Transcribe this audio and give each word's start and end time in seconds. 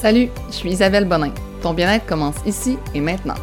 Salut, 0.00 0.28
je 0.46 0.52
suis 0.52 0.70
Isabelle 0.70 1.06
Bonin. 1.06 1.34
Ton 1.60 1.74
bien-être 1.74 2.06
commence 2.06 2.36
ici 2.46 2.78
et 2.94 3.00
maintenant. 3.00 3.34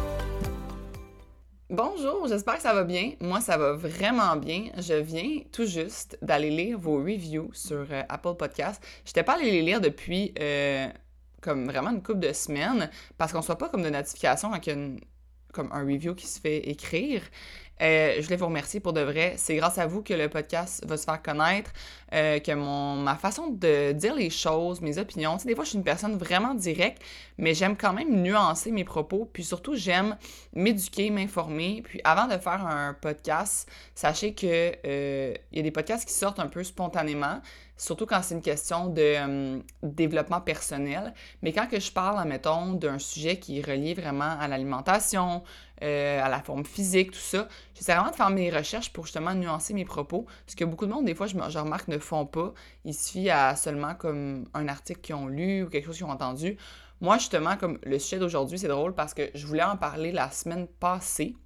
Bonjour, 1.68 2.26
j'espère 2.28 2.54
que 2.54 2.62
ça 2.62 2.72
va 2.72 2.82
bien. 2.82 3.12
Moi, 3.20 3.42
ça 3.42 3.58
va 3.58 3.74
vraiment 3.74 4.36
bien. 4.36 4.70
Je 4.78 4.94
viens 4.94 5.42
tout 5.52 5.66
juste 5.66 6.16
d'aller 6.22 6.48
lire 6.48 6.78
vos 6.78 6.96
reviews 6.96 7.50
sur 7.52 7.84
euh, 7.90 8.02
Apple 8.08 8.36
Podcast. 8.38 8.82
Je 9.04 9.10
n'étais 9.10 9.22
pas 9.22 9.34
allée 9.34 9.50
les 9.50 9.60
lire 9.60 9.82
depuis 9.82 10.32
euh, 10.40 10.88
comme 11.42 11.66
vraiment 11.66 11.90
une 11.90 12.02
couple 12.02 12.20
de 12.20 12.32
semaines 12.32 12.88
parce 13.18 13.32
qu'on 13.32 13.40
ne 13.40 13.44
soit 13.44 13.58
pas 13.58 13.68
comme 13.68 13.82
de 13.82 13.90
notification 13.90 14.50
quand 14.50 14.96
comme 15.52 15.72
un 15.72 15.84
review 15.84 16.14
qui 16.14 16.26
se 16.26 16.40
fait 16.40 16.70
écrire. 16.70 17.20
Euh, 17.82 18.14
je 18.16 18.22
voulais 18.22 18.36
vous 18.36 18.46
remercier 18.46 18.80
pour 18.80 18.92
de 18.92 19.00
vrai. 19.00 19.34
C'est 19.36 19.56
grâce 19.56 19.78
à 19.78 19.86
vous 19.86 20.02
que 20.02 20.14
le 20.14 20.28
podcast 20.28 20.84
va 20.86 20.96
se 20.96 21.04
faire 21.04 21.22
connaître, 21.22 21.72
euh, 22.12 22.38
que 22.38 22.52
mon, 22.52 22.96
ma 22.96 23.16
façon 23.16 23.48
de 23.48 23.92
dire 23.92 24.14
les 24.14 24.30
choses, 24.30 24.80
mes 24.80 24.98
opinions. 24.98 25.36
Des 25.44 25.54
fois, 25.54 25.64
je 25.64 25.70
suis 25.70 25.78
une 25.78 25.84
personne 25.84 26.16
vraiment 26.16 26.54
directe, 26.54 27.02
mais 27.38 27.54
j'aime 27.54 27.76
quand 27.76 27.92
même 27.92 28.22
nuancer 28.22 28.72
mes 28.72 28.84
propos. 28.84 29.28
Puis 29.32 29.44
surtout, 29.44 29.74
j'aime 29.74 30.16
m'éduquer, 30.54 31.10
m'informer. 31.10 31.82
Puis 31.84 32.00
avant 32.04 32.26
de 32.26 32.38
faire 32.38 32.66
un 32.66 32.94
podcast, 32.94 33.68
sachez 33.94 34.34
que 34.34 34.72
euh, 34.86 35.34
il 35.52 35.56
y 35.56 35.60
a 35.60 35.62
des 35.62 35.70
podcasts 35.70 36.06
qui 36.06 36.14
sortent 36.14 36.40
un 36.40 36.48
peu 36.48 36.64
spontanément 36.64 37.40
surtout 37.76 38.06
quand 38.06 38.22
c'est 38.22 38.34
une 38.34 38.42
question 38.42 38.88
de 38.88 39.62
développement 39.82 40.40
personnel. 40.40 41.12
Mais 41.42 41.52
quand 41.52 41.66
que 41.66 41.80
je 41.80 41.92
parle, 41.92 42.18
admettons, 42.18 42.72
d'un 42.72 42.98
sujet 42.98 43.38
qui 43.38 43.58
est 43.58 43.66
relié 43.66 43.94
vraiment 43.94 44.36
à 44.38 44.48
l'alimentation, 44.48 45.42
euh, 45.82 46.22
à 46.22 46.28
la 46.30 46.40
forme 46.40 46.64
physique, 46.64 47.10
tout 47.10 47.18
ça. 47.18 47.48
J'essaie 47.74 47.94
vraiment 47.94 48.10
de 48.10 48.16
faire 48.16 48.30
mes 48.30 48.50
recherches 48.50 48.90
pour 48.92 49.04
justement 49.04 49.34
nuancer 49.34 49.74
mes 49.74 49.84
propos. 49.84 50.24
Ce 50.46 50.56
que 50.56 50.64
beaucoup 50.64 50.86
de 50.86 50.92
monde, 50.92 51.04
des 51.04 51.14
fois, 51.14 51.26
je, 51.26 51.36
remarque, 51.58 51.88
ne 51.88 51.98
font 51.98 52.24
pas. 52.24 52.54
Il 52.84 52.94
suffit 52.94 53.28
à 53.28 53.54
seulement 53.56 53.94
comme 53.94 54.46
un 54.54 54.68
article 54.68 55.00
qu'ils 55.00 55.14
ont 55.16 55.26
lu 55.26 55.64
ou 55.64 55.68
quelque 55.68 55.86
chose 55.86 55.96
qu'ils 55.96 56.06
ont 56.06 56.10
entendu. 56.10 56.56
Moi, 57.02 57.18
justement, 57.18 57.56
comme 57.58 57.78
le 57.84 57.98
sujet 57.98 58.18
d'aujourd'hui, 58.18 58.58
c'est 58.58 58.68
drôle 58.68 58.94
parce 58.94 59.12
que 59.12 59.28
je 59.34 59.46
voulais 59.46 59.62
en 59.62 59.76
parler 59.76 60.12
la 60.12 60.30
semaine 60.30 60.66
passée. 60.66 61.36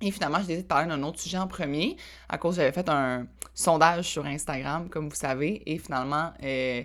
Et 0.00 0.10
finalement, 0.10 0.38
j'ai 0.38 0.46
décidé 0.46 0.62
de 0.62 0.68
parler 0.68 0.88
d'un 0.88 1.02
autre 1.02 1.20
sujet 1.20 1.38
en 1.38 1.46
premier, 1.46 1.96
à 2.28 2.38
cause 2.38 2.56
j'avais 2.56 2.72
fait 2.72 2.88
un 2.88 3.26
sondage 3.54 4.06
sur 4.06 4.24
Instagram, 4.24 4.88
comme 4.88 5.08
vous 5.08 5.14
savez, 5.14 5.62
et 5.66 5.78
finalement, 5.78 6.32
euh, 6.42 6.82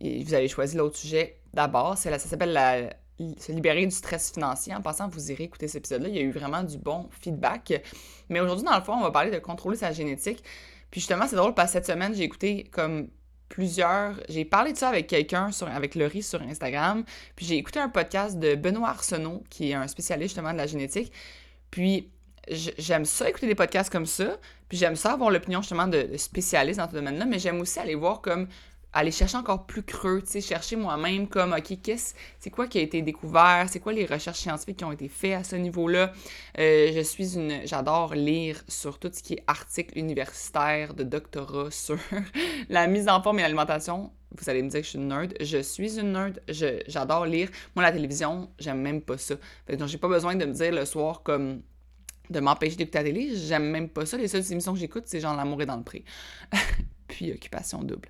vous 0.00 0.34
avez 0.34 0.48
choisi 0.48 0.76
l'autre 0.76 0.96
sujet 0.96 1.40
d'abord. 1.54 1.96
Ça 1.96 2.18
s'appelle 2.18 2.96
se 3.38 3.52
libérer 3.52 3.84
du 3.84 3.94
stress 3.94 4.32
financier. 4.32 4.74
En 4.74 4.80
passant, 4.80 5.08
vous 5.08 5.30
irez 5.30 5.44
écouter 5.44 5.68
cet 5.68 5.80
épisode-là. 5.80 6.08
Il 6.08 6.16
y 6.16 6.18
a 6.18 6.22
eu 6.22 6.30
vraiment 6.30 6.62
du 6.62 6.78
bon 6.78 7.08
feedback. 7.20 7.82
Mais 8.28 8.40
aujourd'hui, 8.40 8.64
dans 8.64 8.76
le 8.76 8.82
fond, 8.82 8.94
on 8.94 9.02
va 9.02 9.10
parler 9.10 9.30
de 9.30 9.38
contrôler 9.38 9.76
sa 9.76 9.92
génétique. 9.92 10.42
Puis 10.90 11.00
justement, 11.00 11.26
c'est 11.26 11.36
drôle 11.36 11.54
parce 11.54 11.72
que 11.72 11.72
cette 11.74 11.86
semaine, 11.86 12.14
j'ai 12.14 12.24
écouté 12.24 12.64
comme 12.70 13.08
plusieurs. 13.48 14.20
J'ai 14.28 14.44
parlé 14.44 14.72
de 14.72 14.78
ça 14.78 14.88
avec 14.88 15.06
quelqu'un, 15.06 15.50
avec 15.66 15.94
Laurie 15.94 16.22
sur 16.22 16.40
Instagram. 16.42 17.04
Puis 17.34 17.46
j'ai 17.46 17.56
écouté 17.56 17.80
un 17.80 17.88
podcast 17.88 18.38
de 18.38 18.54
Benoît 18.54 18.90
Arsenault, 18.90 19.42
qui 19.50 19.70
est 19.70 19.74
un 19.74 19.88
spécialiste 19.88 20.30
justement 20.30 20.52
de 20.52 20.58
la 20.58 20.66
génétique. 20.66 21.12
Puis 21.70 22.10
j'aime 22.50 23.04
ça 23.04 23.28
écouter 23.28 23.46
des 23.46 23.54
podcasts 23.54 23.90
comme 23.90 24.06
ça. 24.06 24.38
Puis 24.68 24.78
j'aime 24.78 24.96
ça 24.96 25.12
avoir 25.12 25.30
l'opinion 25.30 25.62
justement 25.62 25.86
de 25.86 26.16
spécialistes 26.16 26.78
dans 26.78 26.88
ce 26.88 26.94
domaine-là. 26.94 27.26
Mais 27.26 27.38
j'aime 27.38 27.60
aussi 27.60 27.78
aller 27.78 27.94
voir 27.94 28.20
comme 28.20 28.48
aller 28.92 29.10
chercher 29.10 29.36
encore 29.36 29.66
plus 29.66 29.82
creux, 29.82 30.22
tu 30.22 30.32
sais, 30.32 30.40
chercher 30.40 30.76
moi-même 30.76 31.28
comme, 31.28 31.52
OK, 31.52 31.78
qu'est-ce, 31.82 32.14
c'est 32.38 32.50
quoi 32.50 32.66
qui 32.66 32.78
a 32.78 32.80
été 32.80 33.02
découvert, 33.02 33.66
c'est 33.68 33.80
quoi 33.80 33.92
les 33.92 34.06
recherches 34.06 34.38
scientifiques 34.38 34.78
qui 34.78 34.84
ont 34.84 34.92
été 34.92 35.08
faites 35.08 35.34
à 35.34 35.44
ce 35.44 35.56
niveau-là? 35.56 36.12
Euh, 36.58 36.92
je 36.94 37.00
suis 37.00 37.36
une, 37.36 37.66
j'adore 37.66 38.14
lire 38.14 38.62
sur 38.66 38.98
tout 38.98 39.10
ce 39.12 39.22
qui 39.22 39.34
est 39.34 39.44
articles 39.46 39.96
universitaires 39.98 40.94
de 40.94 41.04
doctorat 41.04 41.70
sur 41.70 41.98
la 42.68 42.86
mise 42.86 43.08
en 43.08 43.22
forme 43.22 43.40
et 43.40 43.42
l'alimentation. 43.42 44.10
Vous 44.36 44.50
allez 44.50 44.62
me 44.62 44.68
dire 44.68 44.80
que 44.80 44.84
je 44.84 44.90
suis 44.90 44.98
une 44.98 45.08
nerd. 45.08 45.34
Je 45.40 45.58
suis 45.58 45.98
une 45.98 46.12
nerd. 46.12 46.40
j'adore 46.86 47.24
lire. 47.24 47.48
Moi, 47.74 47.82
la 47.82 47.92
télévision, 47.92 48.50
j'aime 48.58 48.80
même 48.80 49.00
pas 49.00 49.16
ça. 49.16 49.36
donc, 49.70 49.88
j'ai 49.88 49.96
pas 49.96 50.08
besoin 50.08 50.34
de 50.34 50.44
me 50.44 50.52
dire 50.52 50.72
le 50.72 50.84
soir 50.84 51.22
comme 51.22 51.62
de 52.30 52.40
m'empêcher 52.40 52.76
d'écouter 52.76 52.98
la 52.98 53.04
télé. 53.04 53.30
J'aime 53.34 53.64
même 53.70 53.88
pas 53.88 54.06
ça. 54.06 54.16
Les 54.16 54.28
seules 54.28 54.52
émissions 54.52 54.72
que 54.72 54.78
j'écoute, 54.78 55.04
c'est 55.06 55.20
genre 55.20 55.36
L'amour 55.36 55.62
est 55.62 55.66
dans 55.66 55.76
le 55.76 55.82
pré. 55.82 56.04
puis 57.08 57.32
occupation 57.32 57.82
double. 57.82 58.08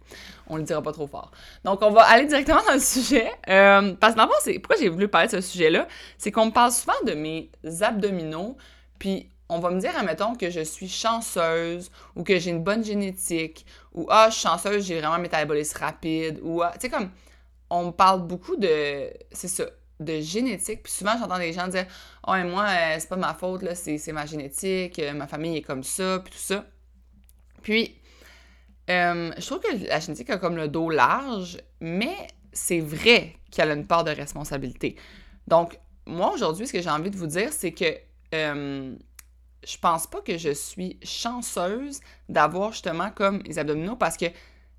On 0.48 0.56
le 0.56 0.64
dira 0.64 0.82
pas 0.82 0.92
trop 0.92 1.06
fort. 1.06 1.30
Donc, 1.64 1.82
on 1.82 1.90
va 1.90 2.02
aller 2.02 2.26
directement 2.26 2.62
dans 2.66 2.74
le 2.74 2.80
sujet. 2.80 3.30
Euh, 3.48 3.94
parce 3.94 4.14
que 4.14 4.18
dans 4.18 4.28
c'est 4.40 4.58
pourquoi 4.58 4.76
j'ai 4.76 4.88
voulu 4.88 5.08
parler 5.08 5.28
de 5.28 5.32
ce 5.32 5.40
sujet-là, 5.40 5.88
c'est 6.18 6.30
qu'on 6.30 6.46
me 6.46 6.50
parle 6.50 6.72
souvent 6.72 7.00
de 7.06 7.14
mes 7.14 7.50
abdominaux, 7.80 8.56
puis 8.98 9.30
on 9.48 9.60
va 9.60 9.70
me 9.70 9.80
dire, 9.80 9.96
admettons, 9.96 10.34
que 10.34 10.50
je 10.50 10.60
suis 10.60 10.88
chanceuse 10.88 11.90
ou 12.16 12.22
que 12.22 12.38
j'ai 12.38 12.50
une 12.50 12.62
bonne 12.62 12.84
génétique 12.84 13.64
ou 13.94 14.06
ah, 14.10 14.28
je 14.28 14.34
suis 14.34 14.42
chanceuse, 14.42 14.84
j'ai 14.84 14.98
vraiment 14.98 15.14
un 15.14 15.18
métabolisme 15.18 15.78
rapide 15.78 16.40
ou 16.42 16.62
ah, 16.62 16.72
tu 16.74 16.80
sais, 16.82 16.90
comme 16.90 17.10
on 17.70 17.86
me 17.86 17.90
parle 17.90 18.26
beaucoup 18.26 18.56
de, 18.56 19.10
c'est 19.32 19.48
ça, 19.48 19.64
de 20.00 20.20
génétique. 20.20 20.82
Puis 20.82 20.92
souvent, 20.92 21.16
j'entends 21.18 21.38
des 21.38 21.52
gens 21.52 21.68
dire, 21.68 21.86
oh, 22.26 22.34
et 22.34 22.44
moi, 22.44 22.66
euh, 22.68 22.96
c'est 22.98 23.08
pas 23.08 23.16
ma 23.16 23.34
faute, 23.34 23.62
là, 23.62 23.74
c'est 23.74 24.12
ma 24.12 24.26
génétique, 24.26 24.98
euh, 24.98 25.12
ma 25.12 25.26
famille 25.26 25.56
est 25.56 25.62
comme 25.62 25.82
ça, 25.82 26.20
puis 26.20 26.32
tout 26.32 26.38
ça. 26.38 26.64
Puis, 27.62 27.96
euh, 28.90 29.32
je 29.36 29.46
trouve 29.46 29.60
que 29.60 29.86
la 29.86 30.00
génétique 30.00 30.30
a 30.30 30.38
comme 30.38 30.56
le 30.56 30.68
dos 30.68 30.90
large, 30.90 31.58
mais 31.80 32.28
c'est 32.52 32.80
vrai 32.80 33.34
qu'elle 33.50 33.70
a 33.70 33.74
une 33.74 33.86
part 33.86 34.04
de 34.04 34.10
responsabilité. 34.10 34.96
Donc, 35.46 35.78
moi, 36.06 36.32
aujourd'hui, 36.32 36.66
ce 36.66 36.72
que 36.72 36.80
j'ai 36.80 36.90
envie 36.90 37.10
de 37.10 37.16
vous 37.16 37.26
dire, 37.26 37.52
c'est 37.52 37.72
que 37.72 37.94
je 39.66 39.76
pense 39.78 40.06
pas 40.06 40.20
que 40.20 40.38
je 40.38 40.50
suis 40.50 40.98
chanceuse 41.02 42.00
d'avoir 42.28 42.72
justement 42.72 43.10
comme 43.10 43.42
les 43.44 43.58
abdominaux 43.58 43.96
parce 43.96 44.16
que 44.16 44.26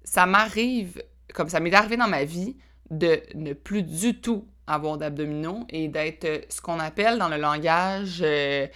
ça 0.03 0.25
m'arrive, 0.25 1.03
comme 1.33 1.49
ça 1.49 1.59
m'est 1.59 1.73
arrivé 1.73 1.97
dans 1.97 2.07
ma 2.07 2.23
vie, 2.23 2.55
de 2.89 3.21
ne 3.35 3.53
plus 3.53 3.83
du 3.83 4.19
tout 4.19 4.47
avoir 4.69 4.97
d'abdominaux 4.97 5.65
et 5.69 5.87
d'être 5.87 6.45
ce 6.49 6.61
qu'on 6.61 6.79
appelle 6.79 7.17
dans 7.17 7.29
le 7.29 7.37
langage 7.37 8.21
euh, 8.21 8.67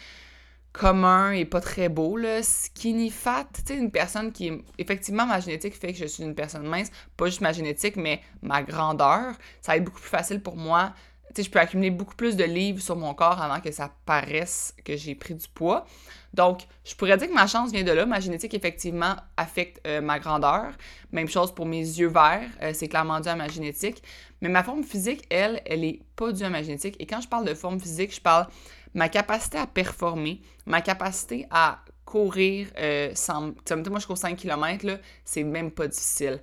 commun 0.74 1.32
et 1.32 1.46
pas 1.46 1.62
très 1.62 1.88
beau, 1.88 2.18
là. 2.18 2.42
Skinny 2.42 3.10
fat, 3.10 3.48
tu 3.54 3.62
sais, 3.66 3.78
une 3.78 3.92
personne 3.92 4.32
qui 4.32 4.52
Effectivement, 4.78 5.26
ma 5.26 5.40
génétique 5.40 5.76
fait 5.76 5.94
que 5.94 6.00
je 6.00 6.06
suis 6.06 6.24
une 6.24 6.36
personne 6.36 6.68
mince. 6.68 6.92
Pas 7.16 7.28
juste 7.28 7.42
ma 7.42 7.54
génétique, 7.54 7.96
mais 7.96 8.22
ma 8.42 8.64
grandeur. 8.64 9.34
Ça 9.62 9.74
va 9.74 9.78
être 9.78 9.84
beaucoup 9.84 10.02
plus 10.02 10.10
facile 10.10 10.42
pour 10.42 10.58
moi. 10.58 10.94
Je 11.38 11.50
peux 11.50 11.60
accumuler 11.60 11.90
beaucoup 11.90 12.16
plus 12.16 12.36
de 12.36 12.44
livres 12.44 12.82
sur 12.82 12.96
mon 12.96 13.14
corps 13.14 13.42
avant 13.42 13.60
que 13.60 13.72
ça 13.72 13.92
paraisse 14.06 14.74
que 14.84 14.96
j'ai 14.96 15.16
pris 15.16 15.34
du 15.34 15.48
poids. 15.48 15.86
Donc, 16.34 16.62
je 16.84 16.96
pourrais 16.96 17.18
dire 17.18 17.28
que 17.28 17.34
ma 17.34 17.48
chance 17.48 17.72
vient 17.72 17.84
de 17.84 17.92
là. 17.92 18.06
Ma 18.06 18.20
génétique, 18.20 18.54
effectivement, 18.54 19.16
affecte 19.38 19.80
euh, 19.86 20.02
ma 20.02 20.20
grandeur. 20.20 20.72
Même 21.12 21.28
chose 21.28 21.54
pour 21.54 21.66
mes 21.66 21.80
yeux 21.82 22.08
verts. 22.08 22.50
Euh, 22.62 22.72
c'est 22.74 22.88
clairement 22.88 23.20
dû 23.20 23.30
à 23.30 23.36
ma 23.36 23.48
génétique. 23.48 24.02
Mais 24.42 24.50
ma 24.50 24.64
forme 24.64 24.84
physique, 24.84 25.26
elle, 25.30 25.62
elle 25.66 25.84
est 25.84 26.02
pas 26.16 26.32
due 26.32 26.44
à 26.44 26.50
ma 26.50 26.64
génétique. 26.64 26.96
Et 27.00 27.06
quand 27.06 27.22
je 27.22 27.28
parle 27.28 27.46
de 27.46 27.54
forme 27.54 27.80
physique, 27.80 28.14
je 28.14 28.22
parle 28.22 28.48
ma 28.94 29.10
capacité 29.10 29.58
à 29.58 29.68
performer, 29.68 30.42
ma 30.66 30.82
capacité 30.82 31.48
à 31.52 31.80
courir 32.06 32.68
euh, 32.78 33.12
sans. 33.16 33.54
Moi, 33.88 34.00
je 34.00 34.08
cours 34.08 34.18
5 34.18 34.36
km, 34.36 35.00
c'est 35.24 35.44
même 35.44 35.72
pas 35.72 35.88
difficile. 35.88 36.42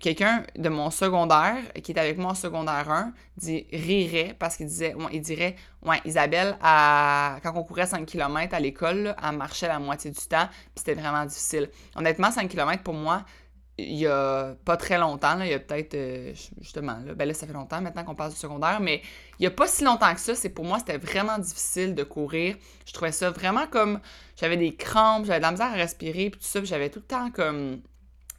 Quelqu'un 0.00 0.44
de 0.56 0.68
mon 0.68 0.90
secondaire, 0.90 1.56
qui 1.82 1.92
est 1.92 1.98
avec 1.98 2.18
moi 2.18 2.30
en 2.30 2.34
secondaire 2.34 2.88
1, 2.88 3.12
dit, 3.36 3.66
rirait 3.72 4.36
parce 4.38 4.56
qu'il 4.56 4.66
disait, 4.66 4.94
il 5.12 5.20
dirait, 5.20 5.56
ouais, 5.82 6.00
Isabelle, 6.04 6.56
quand 6.60 7.52
on 7.54 7.64
courait 7.64 7.86
5 7.86 8.06
km 8.06 8.54
à 8.54 8.60
l'école, 8.60 9.16
elle 9.22 9.36
marchait 9.36 9.66
la 9.66 9.80
moitié 9.80 10.10
du 10.10 10.20
temps, 10.20 10.46
puis 10.48 10.76
c'était 10.76 10.94
vraiment 10.94 11.24
difficile. 11.24 11.68
Honnêtement, 11.96 12.30
5 12.30 12.48
km 12.48 12.82
pour 12.84 12.94
moi, 12.94 13.24
il 13.78 13.94
y 13.94 14.06
a 14.06 14.56
pas 14.64 14.76
très 14.76 14.98
longtemps, 14.98 15.36
là, 15.36 15.46
il 15.46 15.50
y 15.52 15.54
a 15.54 15.60
peut-être, 15.60 15.94
euh, 15.94 16.32
justement, 16.60 16.98
là, 17.04 17.14
ben 17.14 17.26
là, 17.26 17.34
ça 17.34 17.46
fait 17.46 17.52
longtemps 17.52 17.80
maintenant 17.80 18.04
qu'on 18.04 18.16
passe 18.16 18.34
du 18.34 18.38
secondaire, 18.40 18.80
mais 18.80 19.02
il 19.38 19.44
y 19.44 19.46
a 19.46 19.52
pas 19.52 19.68
si 19.68 19.84
longtemps 19.84 20.12
que 20.14 20.20
ça, 20.20 20.34
c'est 20.34 20.48
pour 20.48 20.64
moi, 20.64 20.80
c'était 20.80 20.98
vraiment 20.98 21.38
difficile 21.38 21.94
de 21.94 22.02
courir. 22.02 22.56
Je 22.86 22.92
trouvais 22.92 23.12
ça 23.12 23.30
vraiment 23.30 23.68
comme, 23.68 24.00
j'avais 24.36 24.56
des 24.56 24.74
crampes, 24.74 25.26
j'avais 25.26 25.38
de 25.38 25.44
la 25.44 25.52
misère 25.52 25.68
à 25.68 25.74
respirer, 25.74 26.30
puis 26.30 26.40
tout 26.40 26.46
ça, 26.46 26.62
j'avais 26.64 26.90
tout 26.90 26.98
le 26.98 27.04
temps 27.04 27.30
comme, 27.30 27.80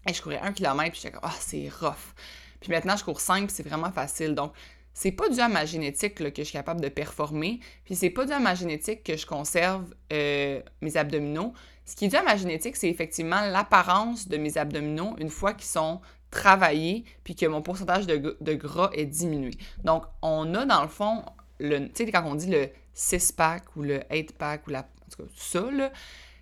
et 0.08 0.14
je 0.14 0.22
courais 0.22 0.40
un 0.40 0.54
kilomètre, 0.54 0.92
puis 0.92 1.02
j'étais 1.02 1.14
comme, 1.14 1.30
ah, 1.30 1.36
c'est 1.40 1.70
rough. 1.80 2.14
Puis 2.60 2.72
maintenant, 2.72 2.96
je 2.96 3.04
cours 3.04 3.22
5, 3.22 3.48
puis 3.48 3.56
c'est 3.56 3.68
vraiment 3.68 3.92
facile. 3.92 4.36
Donc, 4.36 4.54
c'est 4.94 5.12
pas 5.12 5.30
dû 5.30 5.40
à 5.40 5.48
ma 5.48 5.66
génétique 5.66 6.16
que 6.16 6.26
je 6.36 6.44
suis 6.44 6.54
capable 6.54 6.82
de 6.82 6.90
performer, 6.90 7.60
puis 7.86 7.96
c'est 7.96 8.10
pas 8.10 8.26
dû 8.26 8.34
à 8.34 8.40
ma 8.40 8.56
génétique 8.56 9.04
que 9.04 9.16
je 9.16 9.26
conserve 9.26 9.86
euh, 10.12 10.62
mes 10.82 10.98
abdominaux. 10.98 11.54
Ce 11.86 11.96
qui 11.96 12.06
est 12.06 12.08
dû 12.10 12.16
à 12.16 12.24
ma 12.24 12.36
génétique, 12.36 12.76
c'est 12.76 12.90
effectivement 12.90 13.42
l'apparence 13.42 14.28
de 14.28 14.38
mes 14.38 14.58
abdominaux 14.58 15.16
une 15.20 15.30
fois 15.30 15.54
qu'ils 15.54 15.68
sont 15.68 16.02
travaillés, 16.32 17.06
puis 17.24 17.36
que 17.36 17.46
mon 17.46 17.62
pourcentage 17.62 18.08
de, 18.08 18.54
gras 18.54 18.90
est 18.94 19.06
diminué. 19.06 19.52
Donc, 19.84 20.04
on 20.22 20.54
a 20.54 20.66
dans 20.66 20.82
le 20.82 20.90
fond, 20.90 21.24
tu 21.60 21.90
sais, 21.94 22.12
quand 22.12 22.24
on 22.26 22.36
dit 22.36 22.50
le 22.50 22.70
6-pack 22.96 23.76
ou 23.76 23.84
le 23.84 24.00
8-pack 24.12 24.68
ou 24.68 24.72
la, 24.72 24.80
en 24.80 25.10
tout 25.10 25.24
cas, 25.24 25.30
ça, 25.36 25.64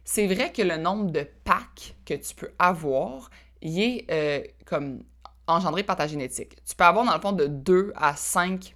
c'est 0.04 0.28
vrai 0.28 0.52
que 0.52 0.62
le 0.62 0.78
nombre 0.78 1.12
de 1.12 1.28
packs 1.44 1.96
que 2.06 2.14
tu 2.14 2.34
peux 2.34 2.52
avoir, 2.60 3.30
il 3.62 3.82
est 3.82 4.06
euh, 4.12 4.44
comme 4.66 5.04
engendré 5.48 5.84
par 5.84 5.96
ta 5.96 6.08
génétique. 6.08 6.58
Tu 6.66 6.76
peux 6.76 6.84
avoir 6.84 7.06
dans 7.06 7.14
le 7.14 7.22
fond 7.22 7.32
de 7.32 7.48
2 7.48 7.94
à 7.96 8.16
5 8.16 8.76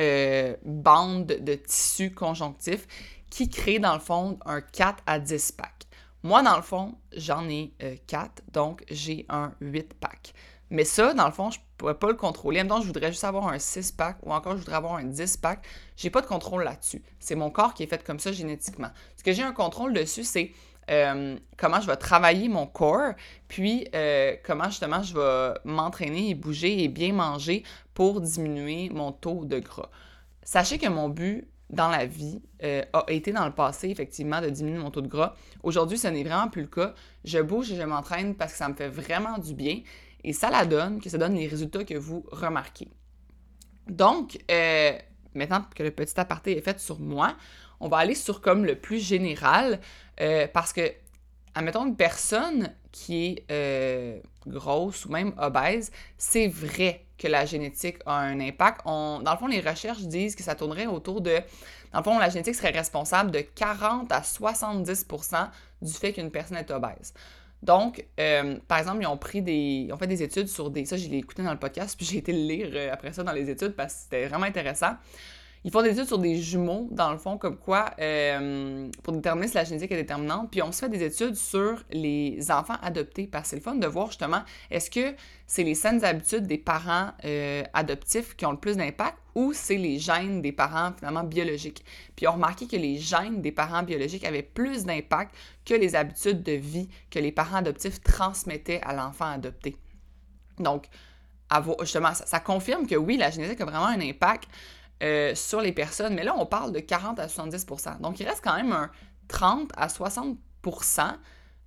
euh, 0.00 0.56
bandes 0.64 1.26
de 1.26 1.54
tissu 1.54 2.12
conjonctif 2.12 2.86
qui 3.30 3.48
créent 3.48 3.78
dans 3.78 3.94
le 3.94 4.00
fond 4.00 4.38
un 4.44 4.60
4 4.60 5.02
à 5.06 5.18
10 5.18 5.52
pack.» 5.52 5.86
Moi, 6.22 6.42
dans 6.42 6.56
le 6.56 6.62
fond, 6.62 6.98
j'en 7.16 7.48
ai 7.48 7.72
4, 8.06 8.20
euh, 8.20 8.50
donc 8.52 8.84
j'ai 8.90 9.24
un 9.30 9.54
8 9.60 9.94
pack. 9.94 10.34
Mais 10.70 10.84
ça, 10.84 11.14
dans 11.14 11.26
le 11.26 11.32
fond, 11.32 11.50
je 11.50 11.58
pourrais 11.76 11.98
pas 11.98 12.08
le 12.08 12.14
contrôler. 12.14 12.58
Même 12.58 12.68
temps, 12.68 12.80
je 12.80 12.86
voudrais 12.86 13.10
juste 13.10 13.24
avoir 13.24 13.48
un 13.48 13.56
6-pack 13.56 14.18
ou 14.22 14.32
encore 14.32 14.52
je 14.52 14.58
voudrais 14.58 14.76
avoir 14.76 14.94
un 14.94 15.04
10-pack. 15.04 15.64
J'ai 15.96 16.10
pas 16.10 16.20
de 16.20 16.26
contrôle 16.26 16.62
là-dessus. 16.62 17.02
C'est 17.18 17.34
mon 17.34 17.50
corps 17.50 17.74
qui 17.74 17.82
est 17.82 17.86
fait 17.88 18.04
comme 18.04 18.20
ça 18.20 18.30
génétiquement. 18.30 18.90
Ce 19.16 19.24
que 19.24 19.32
j'ai 19.32 19.42
un 19.42 19.52
contrôle 19.52 19.92
dessus, 19.92 20.22
c'est 20.22 20.52
euh, 20.90 21.36
comment 21.56 21.80
je 21.80 21.86
vais 21.86 21.96
travailler 21.96 22.48
mon 22.48 22.66
corps, 22.66 23.12
puis 23.48 23.86
euh, 23.94 24.34
comment 24.44 24.64
justement 24.64 25.02
je 25.02 25.14
vais 25.14 25.58
m'entraîner 25.64 26.30
et 26.30 26.34
bouger 26.34 26.82
et 26.82 26.88
bien 26.88 27.12
manger 27.12 27.62
pour 27.94 28.20
diminuer 28.20 28.90
mon 28.92 29.12
taux 29.12 29.44
de 29.44 29.60
gras. 29.60 29.90
Sachez 30.42 30.78
que 30.78 30.88
mon 30.88 31.08
but 31.08 31.46
dans 31.68 31.88
la 31.88 32.06
vie 32.06 32.42
euh, 32.64 32.82
a 32.92 33.04
été 33.08 33.32
dans 33.32 33.46
le 33.46 33.52
passé, 33.52 33.88
effectivement, 33.90 34.40
de 34.40 34.50
diminuer 34.50 34.78
mon 34.78 34.90
taux 34.90 35.02
de 35.02 35.06
gras. 35.06 35.36
Aujourd'hui, 35.62 35.96
ce 35.96 36.08
n'est 36.08 36.24
vraiment 36.24 36.48
plus 36.48 36.62
le 36.62 36.68
cas. 36.68 36.94
Je 37.24 37.38
bouge 37.38 37.70
et 37.70 37.76
je 37.76 37.82
m'entraîne 37.82 38.34
parce 38.34 38.52
que 38.52 38.58
ça 38.58 38.68
me 38.68 38.74
fait 38.74 38.88
vraiment 38.88 39.38
du 39.38 39.54
bien 39.54 39.80
et 40.24 40.32
ça 40.32 40.50
la 40.50 40.66
donne, 40.66 41.00
que 41.00 41.08
ça 41.08 41.18
donne 41.18 41.34
les 41.34 41.46
résultats 41.46 41.84
que 41.84 41.94
vous 41.94 42.24
remarquez. 42.32 42.88
Donc, 43.86 44.38
maintenant 45.34 45.64
que 45.74 45.84
le 45.84 45.92
petit 45.92 46.18
aparté 46.18 46.56
est 46.56 46.60
fait 46.60 46.80
sur 46.80 46.98
moi, 46.98 47.36
on 47.80 47.88
va 47.88 47.98
aller 47.98 48.14
sur 48.14 48.40
comme 48.40 48.64
le 48.64 48.76
plus 48.76 48.98
général 48.98 49.80
euh, 50.20 50.46
parce 50.52 50.72
que, 50.72 50.92
admettons, 51.54 51.86
une 51.86 51.96
personne 51.96 52.74
qui 52.92 53.38
est 53.48 54.22
grosse 54.46 55.04
ou 55.04 55.12
même 55.12 55.32
obèse, 55.38 55.90
c'est 56.16 56.48
vrai 56.48 57.04
que 57.18 57.28
la 57.28 57.44
génétique 57.44 57.98
a 58.06 58.16
un 58.16 58.40
impact. 58.40 58.84
Dans 58.86 59.20
le 59.24 59.38
fond, 59.38 59.46
les 59.46 59.60
recherches 59.60 60.02
disent 60.02 60.34
que 60.34 60.42
ça 60.42 60.54
tournerait 60.54 60.86
autour 60.86 61.20
de... 61.20 61.38
Dans 61.92 61.98
le 61.98 62.04
fond, 62.04 62.18
la 62.18 62.30
génétique 62.30 62.54
serait 62.54 62.70
responsable 62.70 63.30
de 63.30 63.40
40 63.40 64.10
à 64.10 64.20
70% 64.20 65.48
du 65.82 65.92
fait 65.92 66.12
qu'une 66.12 66.30
personne 66.30 66.56
est 66.56 66.70
obèse. 66.70 67.12
Donc, 67.62 68.06
euh, 68.18 68.56
par 68.66 68.78
exemple, 68.78 69.02
ils 69.02 69.06
ont 69.06 69.18
pris 69.18 69.42
des. 69.42 69.88
Ont 69.92 69.96
fait 69.98 70.06
des 70.06 70.22
études 70.22 70.48
sur 70.48 70.70
des. 70.70 70.86
Ça, 70.86 70.96
je 70.96 71.08
l'ai 71.08 71.18
écouté 71.18 71.42
dans 71.42 71.52
le 71.52 71.58
podcast, 71.58 71.94
puis 71.96 72.06
j'ai 72.10 72.18
été 72.18 72.32
le 72.32 72.38
lire 72.38 72.70
euh, 72.72 72.92
après 72.92 73.12
ça 73.12 73.22
dans 73.22 73.32
les 73.32 73.50
études 73.50 73.72
parce 73.72 73.92
que 73.92 74.00
c'était 74.02 74.26
vraiment 74.28 74.46
intéressant. 74.46 74.92
Ils 75.62 75.70
font 75.70 75.82
des 75.82 75.90
études 75.90 76.06
sur 76.06 76.18
des 76.18 76.36
jumeaux, 76.36 76.88
dans 76.90 77.12
le 77.12 77.18
fond, 77.18 77.36
comme 77.36 77.58
quoi, 77.58 77.90
euh, 78.00 78.88
pour 79.02 79.12
déterminer 79.12 79.46
si 79.46 79.54
la 79.54 79.64
génétique 79.64 79.92
est 79.92 79.96
déterminante. 79.96 80.50
Puis 80.50 80.62
on 80.62 80.72
se 80.72 80.80
fait 80.80 80.88
des 80.88 81.02
études 81.02 81.34
sur 81.34 81.84
les 81.90 82.50
enfants 82.50 82.78
adoptés, 82.80 83.26
parce 83.26 83.44
que 83.44 83.50
c'est 83.50 83.56
le 83.56 83.62
fun 83.62 83.74
de 83.74 83.86
voir 83.86 84.06
justement, 84.06 84.42
est-ce 84.70 84.90
que 84.90 85.14
c'est 85.46 85.62
les 85.62 85.74
saines 85.74 86.02
habitudes 86.02 86.46
des 86.46 86.56
parents 86.56 87.10
euh, 87.24 87.62
adoptifs 87.74 88.36
qui 88.36 88.46
ont 88.46 88.52
le 88.52 88.58
plus 88.58 88.78
d'impact 88.78 89.18
ou 89.34 89.52
c'est 89.52 89.76
les 89.76 89.98
gènes 89.98 90.40
des 90.40 90.52
parents 90.52 90.92
finalement 90.96 91.24
biologiques. 91.24 91.84
Puis 92.16 92.26
on 92.26 92.32
remarqué 92.32 92.66
que 92.66 92.76
les 92.76 92.98
gènes 92.98 93.42
des 93.42 93.52
parents 93.52 93.82
biologiques 93.82 94.24
avaient 94.24 94.42
plus 94.42 94.84
d'impact 94.84 95.34
que 95.64 95.74
les 95.74 95.94
habitudes 95.94 96.42
de 96.42 96.52
vie 96.52 96.88
que 97.10 97.18
les 97.18 97.32
parents 97.32 97.58
adoptifs 97.58 98.00
transmettaient 98.02 98.80
à 98.82 98.94
l'enfant 98.94 99.26
adopté. 99.26 99.76
Donc, 100.58 100.86
justement, 101.80 102.14
ça 102.14 102.40
confirme 102.40 102.86
que 102.86 102.94
oui, 102.94 103.16
la 103.16 103.30
génétique 103.30 103.60
a 103.60 103.64
vraiment 103.64 103.86
un 103.86 104.00
impact. 104.00 104.48
Euh, 105.02 105.34
sur 105.34 105.62
les 105.62 105.72
personnes, 105.72 106.14
mais 106.14 106.24
là, 106.24 106.34
on 106.36 106.44
parle 106.44 106.72
de 106.72 106.80
40 106.80 107.18
à 107.18 107.26
70% 107.26 108.00
Donc, 108.00 108.20
il 108.20 108.28
reste 108.28 108.42
quand 108.44 108.54
même 108.54 108.72
un 108.72 108.90
30 109.28 109.70
à 109.74 109.88
60 109.88 110.36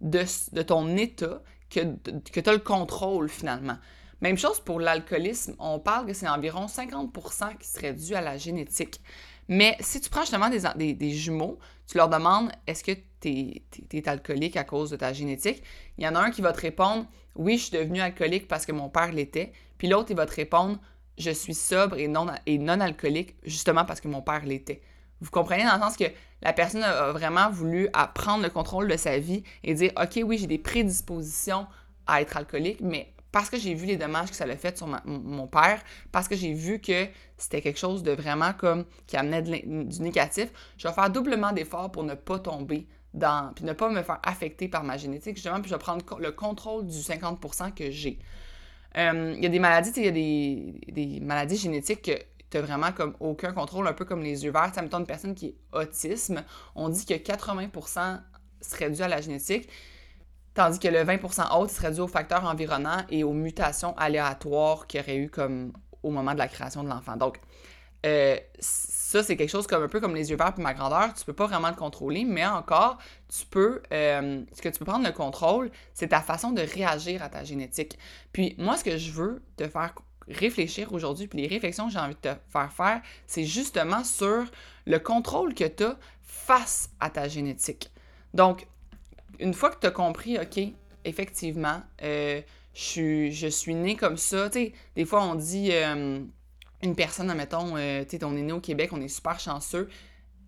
de, 0.01 0.23
de 0.51 0.61
ton 0.61 0.95
état 0.97 1.41
que, 1.71 1.79
tu 2.29 2.49
as 2.49 2.53
le 2.53 2.59
contrôle 2.59 3.29
finalement. 3.29 3.77
Même 4.21 4.37
chose 4.37 4.59
pour 4.59 4.79
l'alcoolisme, 4.79 5.55
on 5.57 5.79
parle 5.79 6.05
que 6.05 6.13
c'est 6.13 6.27
environ 6.27 6.67
50% 6.67 7.57
qui 7.57 7.67
serait 7.67 7.93
dû 7.93 8.13
à 8.13 8.21
la 8.21 8.37
génétique. 8.37 9.01
Mais 9.47 9.75
si 9.79 9.99
tu 9.99 10.09
prends 10.09 10.21
justement 10.21 10.49
des, 10.49 10.93
des, 10.93 11.11
jumeaux, 11.11 11.57
tu 11.87 11.97
leur 11.97 12.09
demandes 12.09 12.51
est-ce 12.67 12.83
que 12.83 12.91
tu 13.19 13.63
es, 13.91 14.07
alcoolique 14.07 14.57
à 14.57 14.63
cause 14.63 14.91
de 14.91 14.95
ta 14.95 15.11
génétique? 15.11 15.63
Il 15.97 16.03
y 16.03 16.07
en 16.07 16.15
a 16.15 16.19
un 16.19 16.31
qui 16.31 16.41
va 16.41 16.53
te 16.53 16.61
répondre 16.61 17.07
oui, 17.35 17.57
je 17.57 17.63
suis 17.63 17.77
devenu 17.77 17.99
alcoolique 17.99 18.47
parce 18.47 18.65
que 18.65 18.71
mon 18.71 18.89
père 18.89 19.11
l'était. 19.11 19.51
Puis 19.77 19.87
l'autre, 19.87 20.11
il 20.11 20.15
va 20.15 20.27
te 20.27 20.35
répondre 20.35 20.79
je 21.17 21.31
suis 21.31 21.53
sobre 21.53 21.97
et 21.97 22.07
non, 22.07 22.27
alcoolique 22.79 23.35
justement 23.43 23.85
parce 23.85 24.01
que 24.01 24.07
mon 24.07 24.21
père 24.21 24.45
l'était. 24.45 24.81
Vous 25.21 25.31
comprenez 25.31 25.63
dans 25.63 25.75
le 25.75 25.81
sens 25.81 25.95
que 25.95 26.05
la 26.41 26.53
personne 26.53 26.83
a 26.83 27.11
vraiment 27.11 27.49
voulu 27.49 27.89
prendre 28.13 28.43
le 28.43 28.49
contrôle 28.49 28.87
de 28.87 28.97
sa 28.97 29.19
vie 29.19 29.43
et 29.63 29.73
dire 29.73 29.91
OK, 29.95 30.19
oui, 30.25 30.37
j'ai 30.37 30.47
des 30.47 30.57
prédispositions 30.57 31.65
à 32.07 32.21
être 32.21 32.35
alcoolique, 32.35 32.81
mais 32.81 33.13
parce 33.31 33.49
que 33.49 33.57
j'ai 33.57 33.73
vu 33.73 33.87
les 33.87 33.97
dommages 33.97 34.29
que 34.29 34.35
ça 34.35 34.45
l'a 34.45 34.57
fait 34.57 34.77
sur 34.77 34.87
mon 35.05 35.47
père, 35.47 35.81
parce 36.11 36.27
que 36.27 36.35
j'ai 36.35 36.53
vu 36.53 36.79
que 36.79 37.07
c'était 37.37 37.61
quelque 37.61 37.79
chose 37.79 38.03
de 38.03 38.11
vraiment 38.11 38.53
comme 38.53 38.85
qui 39.07 39.17
amenait 39.17 39.41
du 39.41 40.01
négatif, 40.01 40.49
je 40.77 40.87
vais 40.87 40.93
faire 40.93 41.09
doublement 41.09 41.51
d'efforts 41.51 41.91
pour 41.91 42.03
ne 42.03 42.13
pas 42.13 42.37
tomber 42.37 42.87
dans, 43.13 43.51
puis 43.53 43.65
ne 43.65 43.73
pas 43.73 43.89
me 43.89 44.03
faire 44.03 44.19
affecter 44.23 44.67
par 44.67 44.83
ma 44.83 44.97
génétique, 44.97 45.35
justement, 45.35 45.61
puis 45.61 45.69
je 45.69 45.75
vais 45.75 45.79
prendre 45.79 46.03
le 46.19 46.31
contrôle 46.31 46.85
du 46.85 46.97
50% 46.97 47.73
que 47.73 47.89
j'ai. 47.89 48.19
Euh, 48.97 49.33
il 49.35 49.43
y 49.43 49.45
a 49.45 49.49
des 49.49 49.59
maladies, 49.59 49.91
il 49.95 50.05
y 50.05 50.07
a 50.07 50.91
des, 50.91 51.19
maladies 51.21 51.57
génétiques 51.57 52.03
que 52.03 52.11
tu 52.49 52.57
vraiment 52.59 52.91
comme 52.91 53.15
aucun 53.19 53.51
contrôle, 53.51 53.87
un 53.87 53.93
peu 53.93 54.05
comme 54.05 54.21
les 54.21 54.43
yeux 54.43 54.51
verts. 54.51 54.71
Ça 54.73 54.81
mettons 54.81 54.99
une 54.99 55.07
personne 55.07 55.33
qui 55.33 55.47
est 55.47 55.55
autisme, 55.71 56.43
on 56.75 56.89
dit 56.89 57.05
que 57.05 57.13
80% 57.15 58.21
serait 58.61 58.91
dû 58.91 59.01
à 59.01 59.07
la 59.07 59.21
génétique, 59.21 59.67
tandis 60.53 60.79
que 60.79 60.87
le 60.87 60.99
20% 60.99 61.57
autre 61.57 61.71
serait 61.71 61.91
dû 61.91 62.01
aux 62.01 62.07
facteurs 62.07 62.45
environnants 62.45 63.03
et 63.09 63.23
aux 63.23 63.33
mutations 63.33 63.97
aléatoires 63.97 64.87
qu'il 64.87 64.99
y 64.99 65.03
aurait 65.03 65.17
eu 65.17 65.29
comme 65.29 65.73
au 66.03 66.11
moment 66.11 66.33
de 66.33 66.39
la 66.39 66.47
création 66.47 66.83
de 66.83 66.89
l'enfant. 66.89 67.17
Donc, 67.17 67.39
euh, 68.05 68.37
ça, 69.13 69.21
c'est 69.21 69.37
quelque 69.37 69.51
chose 69.51 69.67
comme 69.67 69.83
un 69.83 69.87
peu 69.87 69.99
comme 69.99 70.15
les 70.15 70.31
yeux 70.31 70.37
verts 70.37 70.55
puis 70.55 70.63
ma 70.63 70.73
grandeur. 70.73 71.13
Tu 71.13 71.23
peux 71.23 71.33
pas 71.33 71.45
vraiment 71.45 71.69
le 71.69 71.75
contrôler, 71.75 72.25
mais 72.25 72.47
encore, 72.47 72.97
tu 73.29 73.45
peux. 73.45 73.83
Euh, 73.91 74.41
ce 74.51 74.59
que 74.59 74.69
tu 74.69 74.79
peux 74.79 74.85
prendre 74.85 75.05
le 75.05 75.11
contrôle, 75.11 75.69
c'est 75.93 76.07
ta 76.07 76.21
façon 76.21 76.51
de 76.51 76.63
réagir 76.63 77.21
à 77.21 77.29
ta 77.29 77.43
génétique. 77.43 77.99
Puis 78.31 78.55
moi, 78.57 78.75
ce 78.75 78.83
que 78.83 78.97
je 78.97 79.11
veux 79.11 79.43
te 79.55 79.67
faire 79.67 79.93
réfléchir 80.27 80.93
aujourd'hui, 80.93 81.27
puis 81.27 81.41
les 81.41 81.47
réflexions 81.47 81.87
que 81.87 81.93
j'ai 81.93 81.99
envie 81.99 82.15
de 82.15 82.21
te 82.21 82.35
faire 82.49 82.73
faire, 82.73 83.01
c'est 83.27 83.45
justement 83.45 84.03
sur 84.03 84.45
le 84.87 84.97
contrôle 84.97 85.53
que 85.53 85.65
tu 85.65 85.83
as 85.83 85.95
face 86.23 86.89
à 86.99 87.11
ta 87.11 87.27
génétique. 87.27 87.91
Donc, 88.33 88.65
une 89.39 89.53
fois 89.53 89.69
que 89.69 89.79
tu 89.79 89.85
as 89.85 89.91
compris, 89.91 90.39
OK, 90.39 90.59
effectivement, 91.05 91.83
euh, 92.01 92.41
je, 92.73 92.81
suis, 92.81 93.31
je 93.31 93.47
suis 93.47 93.75
né 93.75 93.95
comme 93.95 94.17
ça, 94.17 94.49
tu 94.49 94.59
sais, 94.59 94.73
des 94.95 95.05
fois 95.05 95.23
on 95.23 95.35
dit 95.35 95.71
une 96.83 96.95
personne, 96.95 97.29
admettons, 97.29 97.77
euh, 97.77 98.03
tu 98.03 98.17
sais, 98.17 98.23
on 98.23 98.35
est 98.35 98.41
né 98.41 98.53
au 98.53 98.59
Québec, 98.59 98.91
on 98.93 99.01
est 99.01 99.07
super 99.07 99.39
chanceux, 99.39 99.89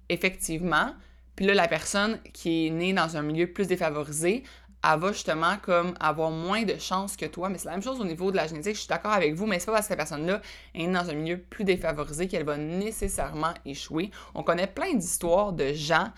effectivement. 0.10 0.94
Puis 1.36 1.46
là, 1.46 1.54
la 1.54 1.68
personne 1.68 2.20
qui 2.34 2.68
est 2.68 2.70
née 2.70 2.94
dans 2.94 3.18
un 3.18 3.22
milieu 3.22 3.48
plus 3.48 3.68
défavorisé, 3.68 4.44
elle 4.84 5.00
va 5.00 5.12
justement 5.12 5.56
comme 5.62 5.96
avoir 6.00 6.30
moins 6.30 6.64
de 6.64 6.78
chances 6.78 7.18
que 7.18 7.26
toi. 7.26 7.50
Mais 7.50 7.58
c'est 7.58 7.66
la 7.66 7.72
même 7.72 7.82
chose 7.82 8.00
au 8.00 8.06
niveau 8.06 8.32
de 8.32 8.36
la 8.36 8.48
génétique. 8.48 8.76
Je 8.76 8.82
suis 8.82 8.88
d'accord 8.88 9.14
avec 9.14 9.34
vous, 9.34 9.46
mais 9.46 9.60
c'est 9.60 9.66
pas 9.66 9.74
parce 9.74 9.86
que 9.86 9.90
cette 9.90 9.98
personne-là 9.98 10.42
est 10.76 10.86
née 10.86 10.94
dans 10.94 11.10
un 11.10 11.14
milieu 11.14 11.38
plus 11.38 11.64
défavorisé 11.64 12.28
qu'elle 12.28 12.46
va 12.46 12.58
nécessairement 12.58 13.54
échouer. 13.66 14.12
On 14.36 14.44
connaît 14.44 14.68
plein 14.68 14.94
d'histoires 14.94 15.54
de 15.54 15.74
gens 15.74 16.12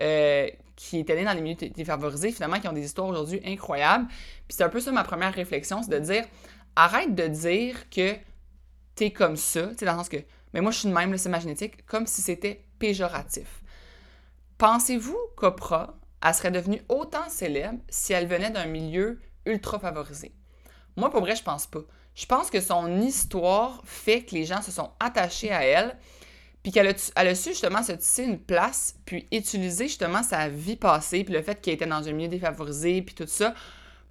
euh, 0.00 0.48
qui 0.76 0.98
étaient 0.98 1.16
nés 1.16 1.24
dans 1.24 1.34
les 1.34 1.42
milieux 1.42 1.68
défavorisés, 1.70 2.32
finalement, 2.32 2.58
qui 2.60 2.68
ont 2.68 2.72
des 2.72 2.84
histoires 2.84 3.08
aujourd'hui 3.08 3.40
incroyables. 3.44 4.06
Puis 4.08 4.56
c'est 4.56 4.64
un 4.64 4.68
peu 4.68 4.80
ça 4.80 4.90
ma 4.90 5.04
première 5.04 5.34
réflexion, 5.34 5.82
c'est 5.82 5.90
de 5.90 5.98
dire 5.98 6.24
arrête 6.76 7.14
de 7.14 7.26
dire 7.28 7.88
que 7.90 8.16
t'es 8.94 9.10
comme 9.10 9.36
ça, 9.36 9.74
tu 9.76 9.84
dans 9.84 9.92
le 9.92 9.98
sens 9.98 10.08
que, 10.08 10.18
mais 10.52 10.60
moi 10.60 10.70
je 10.70 10.80
suis 10.80 10.88
de 10.88 10.94
même, 10.94 11.16
c'est 11.16 11.28
ma 11.28 11.40
génétique, 11.40 11.84
comme 11.86 12.06
si 12.06 12.22
c'était 12.22 12.64
péjoratif. 12.78 13.62
Pensez-vous 14.58 15.18
qu'Oprah, 15.36 15.94
elle 16.24 16.34
serait 16.34 16.50
devenue 16.50 16.82
autant 16.88 17.28
célèbre 17.28 17.80
si 17.88 18.12
elle 18.12 18.26
venait 18.26 18.50
d'un 18.50 18.66
milieu 18.66 19.20
ultra 19.46 19.78
favorisé? 19.78 20.32
Moi, 20.96 21.10
pour 21.10 21.20
vrai, 21.20 21.34
je 21.34 21.42
pense 21.42 21.66
pas. 21.66 21.80
Je 22.14 22.26
pense 22.26 22.50
que 22.50 22.60
son 22.60 23.00
histoire 23.00 23.82
fait 23.84 24.22
que 24.22 24.34
les 24.34 24.44
gens 24.44 24.62
se 24.62 24.70
sont 24.70 24.90
attachés 25.00 25.50
à 25.50 25.64
elle, 25.64 25.98
puis 26.62 26.70
qu'elle 26.70 26.86
a, 26.86 26.94
a 27.16 27.34
su 27.34 27.50
justement 27.50 27.82
se 27.82 27.92
tisser 27.92 28.22
une 28.22 28.38
place, 28.38 28.94
puis 29.04 29.26
utiliser 29.32 29.88
justement 29.88 30.22
sa 30.22 30.48
vie 30.48 30.76
passée, 30.76 31.24
puis 31.24 31.34
le 31.34 31.42
fait 31.42 31.60
qu'elle 31.60 31.74
était 31.74 31.86
dans 31.86 32.08
un 32.08 32.12
milieu 32.12 32.28
défavorisé, 32.28 33.02
puis 33.02 33.14
tout 33.14 33.26
ça, 33.26 33.54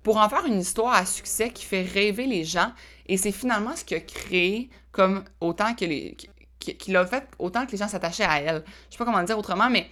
pour 0.03 0.17
en 0.17 0.29
faire 0.29 0.45
une 0.45 0.59
histoire 0.59 0.93
à 0.93 1.05
succès 1.05 1.49
qui 1.49 1.65
fait 1.65 1.83
rêver 1.83 2.27
les 2.27 2.43
gens. 2.43 2.71
Et 3.07 3.17
c'est 3.17 3.31
finalement 3.31 3.75
ce 3.75 3.83
qui 3.83 3.95
a 3.95 3.99
créé 3.99 4.69
comme 4.91 5.23
autant 5.41 5.73
que 5.73 5.85
les. 5.85 6.15
qui, 6.59 6.91
l'a 6.91 7.05
fait 7.05 7.27
autant 7.39 7.65
que 7.65 7.71
les 7.71 7.77
gens 7.77 7.87
s'attachaient 7.87 8.23
à 8.25 8.39
elle. 8.39 8.63
Je 8.89 8.93
sais 8.93 8.97
pas 8.97 9.05
comment 9.05 9.23
dire 9.23 9.37
autrement, 9.37 9.69
mais 9.69 9.89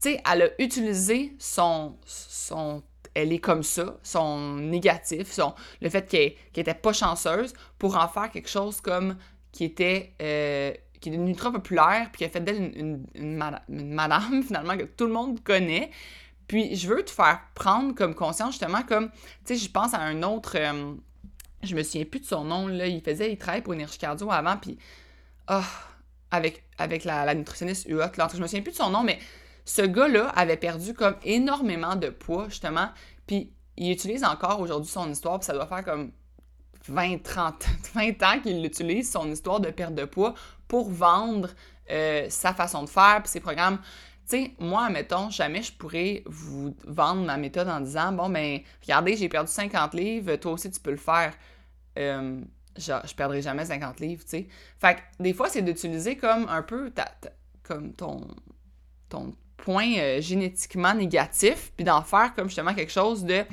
tu 0.00 0.10
sais, 0.10 0.22
elle 0.30 0.42
a 0.42 0.48
utilisé 0.62 1.34
son. 1.38 1.96
son 2.06 2.82
elle 3.14 3.32
est 3.32 3.38
comme 3.38 3.62
ça, 3.62 3.96
son 4.02 4.56
négatif, 4.56 5.32
son, 5.32 5.54
le 5.80 5.88
fait 5.88 6.06
qu'elle 6.06 6.34
n'était 6.54 6.74
pas 6.74 6.92
chanceuse, 6.92 7.54
pour 7.78 7.96
en 7.96 8.08
faire 8.08 8.30
quelque 8.30 8.50
chose 8.50 8.82
comme 8.82 9.16
qui 9.52 9.64
était 9.64 10.12
euh, 10.20 10.74
qui 11.00 11.08
est 11.08 11.12
devenu 11.12 11.30
ultra 11.30 11.50
populaire, 11.50 12.10
puis 12.12 12.18
qui 12.18 12.24
a 12.24 12.28
fait 12.28 12.40
d'elle 12.40 12.72
une, 12.76 13.06
une, 13.14 13.36
madame, 13.68 14.42
finalement, 14.46 14.76
que 14.76 14.84
tout 14.84 15.06
le 15.06 15.12
monde 15.12 15.42
connaît. 15.42 15.90
Puis 16.48 16.76
je 16.76 16.88
veux 16.88 17.04
te 17.04 17.10
faire 17.10 17.40
prendre 17.54 17.94
comme 17.94 18.14
conscience 18.14 18.52
justement 18.52 18.82
comme, 18.82 19.10
tu 19.44 19.54
sais, 19.54 19.56
je 19.56 19.70
pense 19.70 19.94
à 19.94 20.00
un 20.00 20.22
autre, 20.22 20.56
euh, 20.56 20.94
je 21.62 21.74
me 21.74 21.82
souviens 21.82 22.04
plus 22.04 22.20
de 22.20 22.26
son 22.26 22.44
nom, 22.44 22.68
là, 22.68 22.86
il 22.86 23.00
faisait, 23.00 23.32
il 23.32 23.38
travaillait 23.38 23.62
pour 23.62 23.74
Énergie 23.74 23.98
Cardio 23.98 24.30
avant, 24.30 24.56
puis, 24.56 24.78
oh, 25.50 25.60
avec, 26.30 26.64
avec 26.78 27.04
la, 27.04 27.34
nutritionniste 27.34 27.86
UOT, 27.88 28.16
là, 28.16 28.28
je 28.32 28.40
me 28.40 28.46
souviens 28.46 28.62
plus 28.62 28.72
de 28.72 28.76
son 28.76 28.90
nom, 28.90 29.02
mais 29.02 29.18
ce 29.64 29.82
gars-là 29.82 30.28
avait 30.28 30.56
perdu 30.56 30.94
comme 30.94 31.16
énormément 31.24 31.96
de 31.96 32.08
poids 32.08 32.46
justement, 32.48 32.90
puis 33.26 33.52
il 33.76 33.90
utilise 33.90 34.24
encore 34.24 34.60
aujourd'hui 34.60 34.90
son 34.90 35.10
histoire, 35.10 35.40
puis 35.40 35.46
ça 35.46 35.52
doit 35.52 35.66
faire 35.66 35.84
comme 35.84 36.12
20, 36.88 37.22
30, 37.22 37.66
20 37.94 38.22
ans 38.22 38.40
qu'il 38.40 38.64
utilise, 38.64 39.10
son 39.10 39.30
histoire 39.30 39.60
de 39.60 39.70
perte 39.70 39.94
de 39.94 40.04
poids, 40.04 40.34
pour 40.68 40.90
vendre 40.90 41.50
euh, 41.90 42.26
sa 42.28 42.54
façon 42.54 42.84
de 42.84 42.88
faire, 42.88 43.20
puis 43.22 43.30
ses 43.30 43.40
programmes. 43.40 43.78
Tu 44.28 44.36
sais, 44.36 44.52
moi, 44.58 44.90
mettons, 44.90 45.30
jamais 45.30 45.62
je 45.62 45.72
pourrais 45.72 46.22
vous 46.26 46.74
vendre 46.84 47.22
ma 47.24 47.36
méthode 47.36 47.68
en 47.68 47.80
disant 47.80 48.12
Bon, 48.12 48.28
ben, 48.28 48.60
regardez, 48.82 49.16
j'ai 49.16 49.28
perdu 49.28 49.50
50 49.50 49.94
livres, 49.94 50.36
toi 50.36 50.52
aussi, 50.52 50.70
tu 50.70 50.80
peux 50.80 50.90
le 50.90 50.96
faire. 50.96 51.32
Euh, 51.98 52.40
je, 52.76 52.92
je 53.04 53.14
perdrai 53.14 53.40
jamais 53.40 53.64
50 53.64 54.00
livres, 54.00 54.24
tu 54.24 54.30
sais. 54.30 54.48
Fait 54.78 54.96
que 54.96 55.22
des 55.22 55.32
fois, 55.32 55.48
c'est 55.48 55.62
d'utiliser 55.62 56.16
comme 56.16 56.48
un 56.48 56.62
peu 56.62 56.90
ta, 56.90 57.06
comme 57.62 57.92
ton, 57.92 58.26
ton 59.08 59.34
point 59.56 59.94
euh, 59.98 60.20
génétiquement 60.20 60.94
négatif, 60.94 61.72
puis 61.76 61.84
d'en 61.84 62.02
faire 62.02 62.34
comme 62.34 62.48
justement 62.48 62.74
quelque 62.74 62.92
chose 62.92 63.24
de 63.24 63.44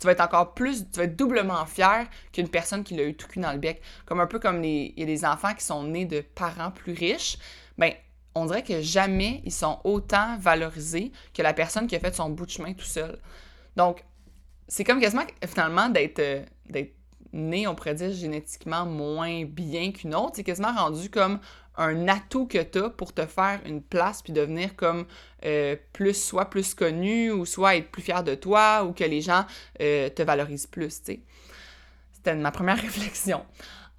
tu 0.00 0.06
vas 0.06 0.12
être 0.12 0.22
encore 0.22 0.54
plus, 0.54 0.90
tu 0.90 0.98
vas 0.98 1.04
être 1.04 1.16
doublement 1.16 1.66
fier 1.66 2.08
qu'une 2.32 2.48
personne 2.48 2.84
qui 2.84 2.96
l'a 2.96 3.04
eu 3.04 3.14
tout 3.14 3.28
cul 3.28 3.40
dans 3.40 3.52
le 3.52 3.58
bec. 3.58 3.82
Comme 4.06 4.20
un 4.20 4.26
peu 4.26 4.38
comme 4.38 4.62
les, 4.62 4.94
il 4.96 5.00
y 5.00 5.02
a 5.02 5.06
des 5.06 5.26
enfants 5.26 5.52
qui 5.54 5.62
sont 5.64 5.84
nés 5.84 6.06
de 6.06 6.22
parents 6.22 6.70
plus 6.70 6.94
riches, 6.94 7.36
ben 7.76 7.92
on 8.34 8.46
dirait 8.46 8.62
que 8.62 8.80
jamais 8.80 9.40
ils 9.44 9.52
sont 9.52 9.80
autant 9.84 10.38
valorisés 10.38 11.12
que 11.34 11.42
la 11.42 11.52
personne 11.52 11.86
qui 11.86 11.96
a 11.96 12.00
fait 12.00 12.14
son 12.14 12.30
bout 12.30 12.46
de 12.46 12.50
chemin 12.50 12.72
tout 12.72 12.84
seul. 12.84 13.18
Donc, 13.76 14.04
c'est 14.68 14.84
comme 14.84 15.00
quasiment 15.00 15.24
finalement 15.46 15.88
d'être 15.88 16.20
euh, 16.20 16.44
né, 17.32 17.66
on 17.66 17.74
pourrait 17.74 17.94
dire, 17.94 18.12
génétiquement 18.12 18.86
moins 18.86 19.44
bien 19.44 19.92
qu'une 19.92 20.14
autre. 20.14 20.32
C'est 20.36 20.44
quasiment 20.44 20.72
rendu 20.72 21.10
comme 21.10 21.38
un 21.76 22.08
atout 22.08 22.46
que 22.46 22.62
tu 22.62 22.78
as 22.78 22.90
pour 22.90 23.12
te 23.12 23.24
faire 23.26 23.60
une 23.64 23.82
place 23.82 24.22
puis 24.22 24.32
devenir 24.32 24.76
comme 24.76 25.06
euh, 25.44 25.76
plus, 25.92 26.14
soit 26.14 26.50
plus 26.50 26.74
connu 26.74 27.30
ou 27.30 27.46
soit 27.46 27.76
être 27.76 27.90
plus 27.90 28.02
fier 28.02 28.22
de 28.22 28.34
toi 28.34 28.84
ou 28.84 28.92
que 28.92 29.04
les 29.04 29.20
gens 29.20 29.44
euh, 29.80 30.08
te 30.10 30.22
valorisent 30.22 30.66
plus. 30.66 30.90
C'était 30.90 32.34
ma 32.34 32.50
première 32.50 32.76
réflexion. 32.80 33.44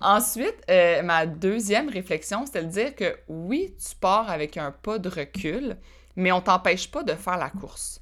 Ensuite, 0.02 0.56
euh, 0.70 1.04
ma 1.04 1.26
deuxième 1.26 1.90
réflexion, 1.90 2.46
c'était 2.46 2.64
de 2.64 2.70
dire 2.70 2.96
que 2.96 3.18
oui, 3.28 3.76
tu 3.78 3.96
pars 3.96 4.30
avec 4.30 4.58
un 4.58 4.72
pas 4.72 4.98
de 5.00 5.10
recul, 5.10 5.78
mais 6.16 6.32
on 6.32 6.42
t'empêche 6.42 6.90
pas 6.90 7.04
de 7.04 7.14
faire 7.14 7.38
la 7.38 7.50
course. 7.50 8.02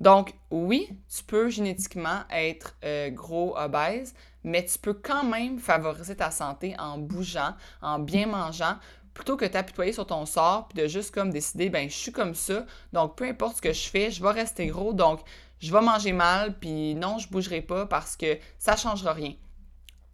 Donc, 0.00 0.34
oui, 0.50 0.88
tu 1.14 1.24
peux 1.24 1.48
génétiquement 1.48 2.20
être 2.30 2.76
gros, 3.10 3.56
obèse, 3.56 4.14
mais 4.44 4.64
tu 4.64 4.78
peux 4.78 4.92
quand 4.92 5.24
même 5.24 5.58
favoriser 5.58 6.16
ta 6.16 6.30
santé 6.30 6.74
en 6.78 6.98
bougeant, 6.98 7.54
en 7.80 7.98
bien 7.98 8.26
mangeant, 8.26 8.76
plutôt 9.16 9.36
que 9.36 9.46
t'apitoyer 9.46 9.92
sur 9.92 10.06
ton 10.06 10.26
sort 10.26 10.68
puis 10.68 10.82
de 10.82 10.88
juste 10.88 11.12
comme 11.12 11.30
décider 11.30 11.70
ben 11.70 11.88
je 11.88 11.96
suis 11.96 12.12
comme 12.12 12.34
ça 12.34 12.66
donc 12.92 13.16
peu 13.16 13.24
importe 13.24 13.56
ce 13.56 13.62
que 13.62 13.72
je 13.72 13.88
fais 13.88 14.10
je 14.10 14.22
vais 14.22 14.30
rester 14.30 14.66
gros 14.66 14.92
donc 14.92 15.20
je 15.58 15.72
vais 15.72 15.80
manger 15.80 16.12
mal 16.12 16.56
puis 16.58 16.94
non 16.94 17.16
je 17.18 17.26
bougerai 17.28 17.62
pas 17.62 17.86
parce 17.86 18.14
que 18.14 18.36
ça 18.58 18.76
changera 18.76 19.14
rien 19.14 19.32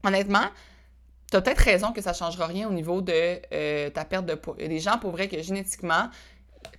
honnêtement 0.05 0.47
tu 1.33 1.37
as 1.39 1.41
peut-être 1.41 1.61
raison 1.61 1.93
que 1.93 2.03
ça 2.03 2.13
changera 2.13 2.47
rien 2.47 2.69
au 2.69 2.73
niveau 2.73 3.01
de 3.01 3.41
euh, 3.55 3.89
ta 3.89 4.05
perte 4.05 4.27
de 4.27 4.35
poids. 4.35 4.55
Il 4.61 4.69
des 4.69 4.81
gens 4.81 4.99
pour 4.99 5.13
vrai 5.13 5.29
que 5.29 5.41
génétiquement 5.41 6.11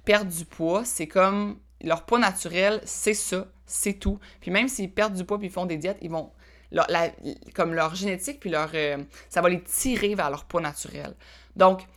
perdre 0.05 0.31
du 0.31 0.45
poids 0.45 0.85
c'est 0.85 1.07
comme 1.07 1.57
leur 1.81 2.05
poids 2.05 2.19
naturel 2.19 2.79
c'est 2.85 3.15
ça 3.15 3.47
c'est 3.65 3.93
tout. 3.93 4.19
Puis 4.41 4.51
même 4.51 4.67
s'ils 4.67 4.91
perdent 4.91 5.15
du 5.15 5.25
poids 5.25 5.39
puis 5.39 5.47
ils 5.47 5.53
font 5.53 5.65
des 5.65 5.77
diètes 5.77 5.97
ils 6.01 6.11
vont 6.11 6.31
comme 7.55 7.73
leur 7.73 7.95
génétique 7.95 8.39
puis 8.39 8.51
leur 8.51 8.69
euh, 8.75 8.97
ça 9.27 9.41
va 9.41 9.49
les 9.49 9.61
tirer 9.63 10.13
vers 10.13 10.29
leur 10.29 10.45
poids 10.45 10.61
naturel. 10.61 11.15
Donc 11.55 11.87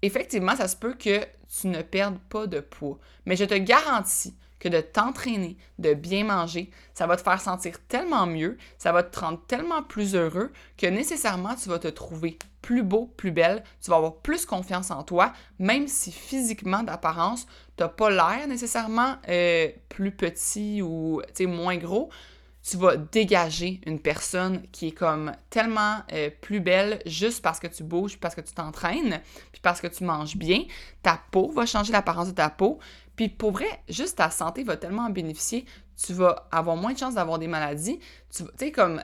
effectivement, 0.00 0.56
ça 0.56 0.68
se 0.68 0.76
peut 0.76 0.94
que 0.94 1.20
tu 1.60 1.66
ne 1.66 1.82
perdes 1.82 2.18
pas 2.30 2.46
de 2.46 2.60
poids. 2.60 2.98
Mais 3.26 3.36
je 3.36 3.44
te 3.44 3.54
garantis 3.54 4.34
que 4.60 4.68
de 4.68 4.80
t'entraîner, 4.80 5.56
de 5.78 5.94
bien 5.94 6.24
manger, 6.24 6.70
ça 6.94 7.06
va 7.06 7.16
te 7.16 7.22
faire 7.22 7.40
sentir 7.40 7.80
tellement 7.88 8.26
mieux, 8.26 8.56
ça 8.78 8.92
va 8.92 9.02
te 9.02 9.18
rendre 9.18 9.40
tellement 9.48 9.82
plus 9.82 10.14
heureux 10.14 10.52
que 10.76 10.86
nécessairement 10.86 11.56
tu 11.56 11.68
vas 11.68 11.78
te 11.78 11.88
trouver 11.88 12.38
plus 12.62 12.82
beau, 12.82 13.12
plus 13.16 13.32
belle, 13.32 13.64
tu 13.82 13.90
vas 13.90 13.96
avoir 13.96 14.16
plus 14.16 14.46
confiance 14.46 14.90
en 14.90 15.02
toi, 15.02 15.32
même 15.58 15.88
si 15.88 16.12
physiquement 16.12 16.82
d'apparence, 16.82 17.46
tu 17.76 17.82
n'as 17.82 17.88
pas 17.88 18.10
l'air 18.10 18.46
nécessairement 18.46 19.16
euh, 19.28 19.68
plus 19.88 20.12
petit 20.12 20.82
ou 20.82 21.22
moins 21.40 21.78
gros, 21.78 22.10
tu 22.62 22.76
vas 22.76 22.96
dégager 22.96 23.80
une 23.86 23.98
personne 23.98 24.62
qui 24.70 24.88
est 24.88 24.92
comme 24.92 25.32
tellement 25.48 25.98
euh, 26.12 26.30
plus 26.42 26.60
belle 26.60 27.00
juste 27.06 27.42
parce 27.42 27.58
que 27.58 27.66
tu 27.66 27.82
bouges, 27.82 28.18
parce 28.18 28.34
que 28.34 28.40
tu 28.42 28.52
t'entraînes, 28.52 29.20
puis 29.52 29.60
parce 29.62 29.80
que 29.80 29.86
tu 29.86 30.04
manges 30.04 30.36
bien. 30.36 30.64
Ta 31.02 31.20
peau 31.30 31.50
va 31.50 31.64
changer 31.64 31.92
l'apparence 31.92 32.28
de 32.28 32.34
ta 32.34 32.50
peau. 32.50 32.78
Puis 33.20 33.28
pour 33.28 33.52
vrai, 33.52 33.68
juste 33.86 34.16
ta 34.16 34.30
santé 34.30 34.62
va 34.62 34.78
tellement 34.78 35.02
en 35.02 35.10
bénéficier. 35.10 35.66
Tu 36.02 36.14
vas 36.14 36.48
avoir 36.50 36.74
moins 36.74 36.94
de 36.94 36.98
chances 36.98 37.16
d'avoir 37.16 37.38
des 37.38 37.48
maladies. 37.48 38.00
Tu 38.34 38.44
sais, 38.56 38.72
comme 38.72 39.02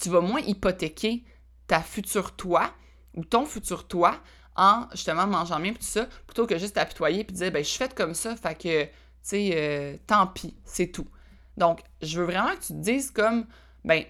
tu 0.00 0.10
vas 0.10 0.20
moins 0.20 0.38
hypothéquer 0.42 1.24
ta 1.66 1.80
future 1.80 2.36
toi 2.36 2.72
ou 3.16 3.24
ton 3.24 3.46
futur 3.46 3.88
toi 3.88 4.14
en 4.54 4.86
justement 4.92 5.26
mangeant 5.26 5.58
bien, 5.58 5.72
tout 5.72 5.78
ça, 5.80 6.06
plutôt 6.28 6.46
que 6.46 6.56
juste 6.56 6.76
t'apitoyer 6.76 7.24
puis 7.24 7.34
dire, 7.34 7.50
ben 7.50 7.64
je 7.64 7.68
suis 7.68 7.78
faite 7.78 7.96
comme 7.96 8.14
ça, 8.14 8.36
fait 8.36 8.54
que, 8.54 8.84
tu 8.84 8.90
sais, 9.22 9.50
euh, 9.56 9.96
tant 10.06 10.28
pis, 10.28 10.54
c'est 10.64 10.92
tout. 10.92 11.08
Donc, 11.56 11.80
je 12.00 12.20
veux 12.20 12.26
vraiment 12.26 12.54
que 12.54 12.60
tu 12.60 12.74
te 12.74 12.78
dises 12.78 13.10
comme, 13.10 13.44
ben, 13.84 14.04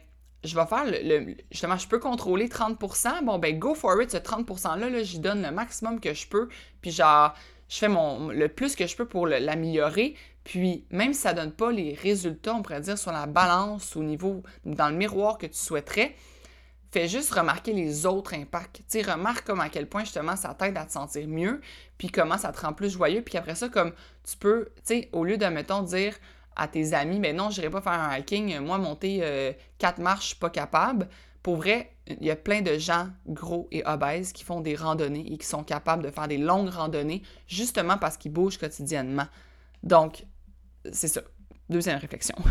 je 0.45 0.55
vais 0.55 0.67
faire 0.67 0.85
le, 0.85 1.37
justement, 1.51 1.79
je 1.79 1.89
peux 1.89 1.99
contrôler 1.99 2.49
30%, 2.49 3.25
bon, 3.25 3.39
ben, 3.39 3.59
go 3.59 3.75
for 3.75 4.03
it, 4.03 4.11
ce 4.11 4.19
30%-là, 4.19 4.91
là, 4.91 5.03
j'y 5.03 5.21
donne 5.21 5.41
le 5.41 5.53
maximum 5.53 6.01
que 6.01 6.13
je 6.13 6.29
peux, 6.29 6.51
puis 6.83 6.91
genre, 6.91 7.33
je 7.69 7.79
fais 7.79 7.89
le 7.89 8.47
plus 8.49 8.75
que 8.75 8.87
je 8.87 8.97
peux 8.97 9.07
pour 9.07 9.27
l'améliorer, 9.27 10.15
puis 10.45 10.87
même 10.91 11.13
si 11.13 11.21
ça 11.21 11.35
donne 11.35 11.53
pas 11.53 11.71
les 11.71 11.95
résultats, 11.95 12.55
on 12.55 12.63
pourrait 12.63 12.81
dire, 12.81 12.99
sur 12.99 13.13
la 13.13 13.27
balance, 13.27 13.97
au 13.97 14.03
niveau, 14.03 14.43
dans 14.65 14.89
le 14.89 14.97
miroir 14.97 15.37
que 15.37 15.47
tu 15.47 15.59
souhaiterais, 15.59 16.15
fais 16.91 17.07
juste 17.07 17.33
remarquer 17.33 17.75
les 17.75 18.07
autres 18.07 18.35
impacts. 18.35 18.81
Tu 18.89 19.03
remarque 19.03 19.47
comme 19.47 19.61
à 19.61 19.69
quel 19.69 19.87
point 19.87 20.05
justement 20.05 20.37
ça 20.37 20.55
t'aide 20.55 20.77
à 20.79 20.87
te 20.87 20.93
sentir 20.93 21.29
mieux, 21.29 21.61
puis 21.99 22.09
comment 22.09 22.39
ça 22.39 22.51
te 22.53 22.61
rend 22.61 22.73
plus 22.73 22.91
joyeux, 22.91 23.23
puis 23.23 23.37
après 23.37 23.55
ça, 23.55 23.69
comme 23.69 23.93
tu 24.25 24.37
peux, 24.39 24.71
tu 24.77 24.83
sais, 24.85 25.09
au 25.13 25.25
lieu 25.25 25.37
de, 25.37 25.47
mettons, 25.47 25.83
dire 25.83 26.15
à 26.57 26.67
tes 26.67 26.95
amis, 26.95 27.21
mais 27.21 27.33
non, 27.33 27.51
je 27.51 27.61
n'irai 27.61 27.71
pas 27.71 27.83
faire 27.83 27.93
un 27.93 28.17
hiking, 28.17 28.59
moi, 28.61 28.79
monter 28.79 29.21
euh, 29.23 29.53
quatre 29.79 29.99
marches, 29.99 30.25
je 30.25 30.29
suis 30.29 30.37
pas 30.37 30.51
capable. 30.51 31.09
Pour 31.43 31.57
vrai, 31.57 31.93
il 32.21 32.27
y 32.27 32.31
a 32.31 32.37
plein 32.37 32.63
de 32.63 32.79
gens 32.79 33.09
gros 33.27 33.69
et 33.71 33.85
obèses 33.87 34.33
qui 34.33 34.45
font 34.45 34.61
des 34.61 34.75
randonnées 34.75 35.33
et 35.33 35.39
qui 35.39 35.47
sont 35.47 35.63
capables 35.63 36.03
de 36.03 36.11
faire 36.11 36.29
des 36.29 36.39
longues 36.39 36.71
randonnées 36.71 37.23
justement 37.47 37.99
parce 37.99 38.17
qu'ils 38.17 38.33
bougent 38.33 38.59
quotidiennement. 38.59 39.27
Donc, 39.83 40.25
c'est 40.93 41.09
ça. 41.09 41.21
Deuxième 41.69 41.99
réflexion. 41.99 42.37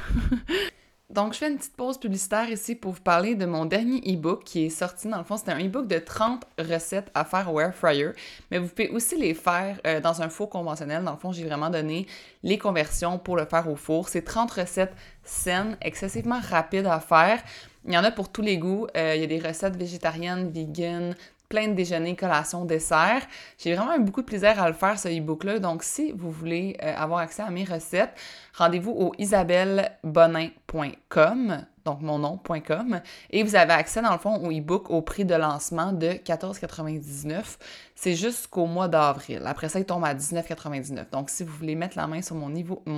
Donc, 1.10 1.34
je 1.34 1.40
fais 1.40 1.50
une 1.50 1.58
petite 1.58 1.78
pause 1.78 1.98
publicitaire 1.98 2.50
ici 2.50 2.76
pour 2.76 2.92
vous 2.92 3.02
parler 3.02 3.36
de 3.36 3.46
mon 3.46 3.66
dernier 3.66 4.00
e-book 4.14 4.44
qui 4.44 4.66
est 4.66 4.70
sorti. 4.70 5.08
Dans 5.08 5.18
le 5.18 5.24
fond, 5.24 5.38
c'était 5.38 5.54
un 5.54 5.66
e-book 5.66 5.88
de 5.88 6.00
30 6.00 6.46
recettes 6.60 7.10
à 7.14 7.24
faire 7.24 7.52
au 7.52 7.62
air 7.62 7.74
fryer, 7.74 8.10
mais 8.52 8.60
vous 8.60 8.68
pouvez 8.68 8.90
aussi 8.90 9.18
les 9.18 9.34
faire 9.34 9.80
euh, 9.88 10.02
dans 10.02 10.22
un 10.22 10.28
four 10.28 10.50
conventionnel. 10.50 11.06
Dans 11.06 11.14
le 11.14 11.18
fond, 11.18 11.32
j'ai 11.32 11.46
vraiment 11.46 11.70
donné 11.70 12.08
les 12.44 12.58
conversions 12.58 13.20
pour 13.20 13.38
le 13.38 13.46
faire 13.46 13.70
au 13.70 13.78
four. 13.78 14.10
C'est 14.10 14.22
30 14.22 14.52
recettes 14.52 14.94
saines, 15.24 15.78
excessivement 15.82 16.42
rapides 16.42 16.86
à 16.86 17.00
faire. 17.00 17.42
Il 17.88 17.94
y 17.94 17.98
en 17.98 18.04
a 18.04 18.12
pour 18.12 18.30
tous 18.30 18.42
les 18.42 18.58
goûts. 18.58 18.88
Euh, 18.98 19.16
il 19.16 19.22
y 19.22 19.24
a 19.24 19.28
des 19.28 19.40
recettes 19.40 19.78
végétariennes, 19.78 20.52
vegan, 20.52 21.16
plein 21.50 21.70
de 21.70 21.74
déjeuners, 21.74 22.16
collations, 22.16 22.66
desserts. 22.66 23.26
J'ai 23.58 23.74
vraiment 23.76 23.96
eu 23.96 24.02
beaucoup 24.02 24.22
de 24.22 24.26
plaisir 24.26 24.62
à 24.62 24.68
le 24.68 24.74
faire, 24.74 25.00
ce 25.00 25.08
e-book-là. 25.08 25.60
Donc, 25.60 25.84
si 25.84 26.12
vous 26.12 26.30
voulez 26.32 26.76
euh, 26.84 26.94
avoir 26.96 27.20
accès 27.20 27.42
à 27.42 27.50
mes 27.50 27.64
recettes, 27.64 28.14
rendez-vous 28.54 28.92
au 28.92 29.14
isabellebonin.com, 29.18 31.66
donc 31.86 32.02
mon 32.02 32.20
nom.com, 32.20 33.00
et 33.30 33.44
vous 33.44 33.56
avez 33.56 33.72
accès, 33.74 34.02
dans 34.02 34.12
le 34.12 34.18
fond, 34.18 34.46
au 34.46 34.52
e-book 34.52 34.90
au 34.90 35.02
prix 35.02 35.24
de 35.24 35.36
lancement 35.36 35.94
de 35.94 36.08
14,99. 36.08 37.58
C'est 37.96 38.16
jusqu'au 38.16 38.66
mois 38.66 38.90
d'avril. 38.90 39.44
Après 39.46 39.70
ça, 39.70 39.80
il 39.80 39.86
tombe 39.86 40.04
à 40.04 40.14
19,99. 40.14 41.12
Donc, 41.12 41.30
si 41.30 41.44
vous 41.44 41.54
voulez 41.54 41.76
mettre 41.76 41.96
la 41.98 42.08
main 42.08 42.22
sur 42.22 42.36
mon, 42.36 42.50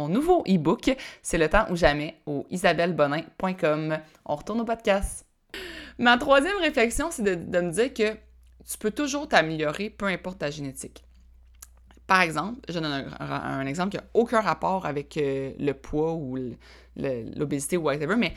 nouveau 0.10 0.44
e-book, 0.48 0.96
c'est 1.22 1.38
le 1.38 1.50
temps 1.50 1.68
ou 1.70 1.76
jamais 1.76 2.16
au 2.26 2.48
isabellebonin.com. 2.50 4.00
On 4.26 4.36
retourne 4.36 4.62
au 4.62 4.66
podcast. 4.66 5.28
Ma 6.00 6.18
troisième 6.18 6.58
réflexion, 6.58 7.10
c'est 7.12 7.24
de, 7.24 7.36
de 7.36 7.62
me 7.62 7.72
dire 7.72 7.94
que 7.94 8.18
tu 8.70 8.78
peux 8.78 8.92
toujours 8.92 9.28
t'améliorer, 9.28 9.90
peu 9.90 10.06
importe 10.06 10.40
ta 10.40 10.52
génétique. 10.52 11.04
Par 12.06 12.22
exemple, 12.22 12.60
je 12.70 12.74
donne 12.80 13.12
un, 13.20 13.66
exemple 13.66 13.92
qui 13.92 13.98
n'a 13.98 14.04
aucun 14.14 14.42
rapport 14.42 14.86
avec 14.86 15.18
euh, 15.18 15.54
le 15.60 15.74
poids 15.74 16.14
ou 16.14 16.38
l'obésité 16.96 17.78
ou 17.78 17.84
whatever, 17.84 18.16
mais 18.16 18.34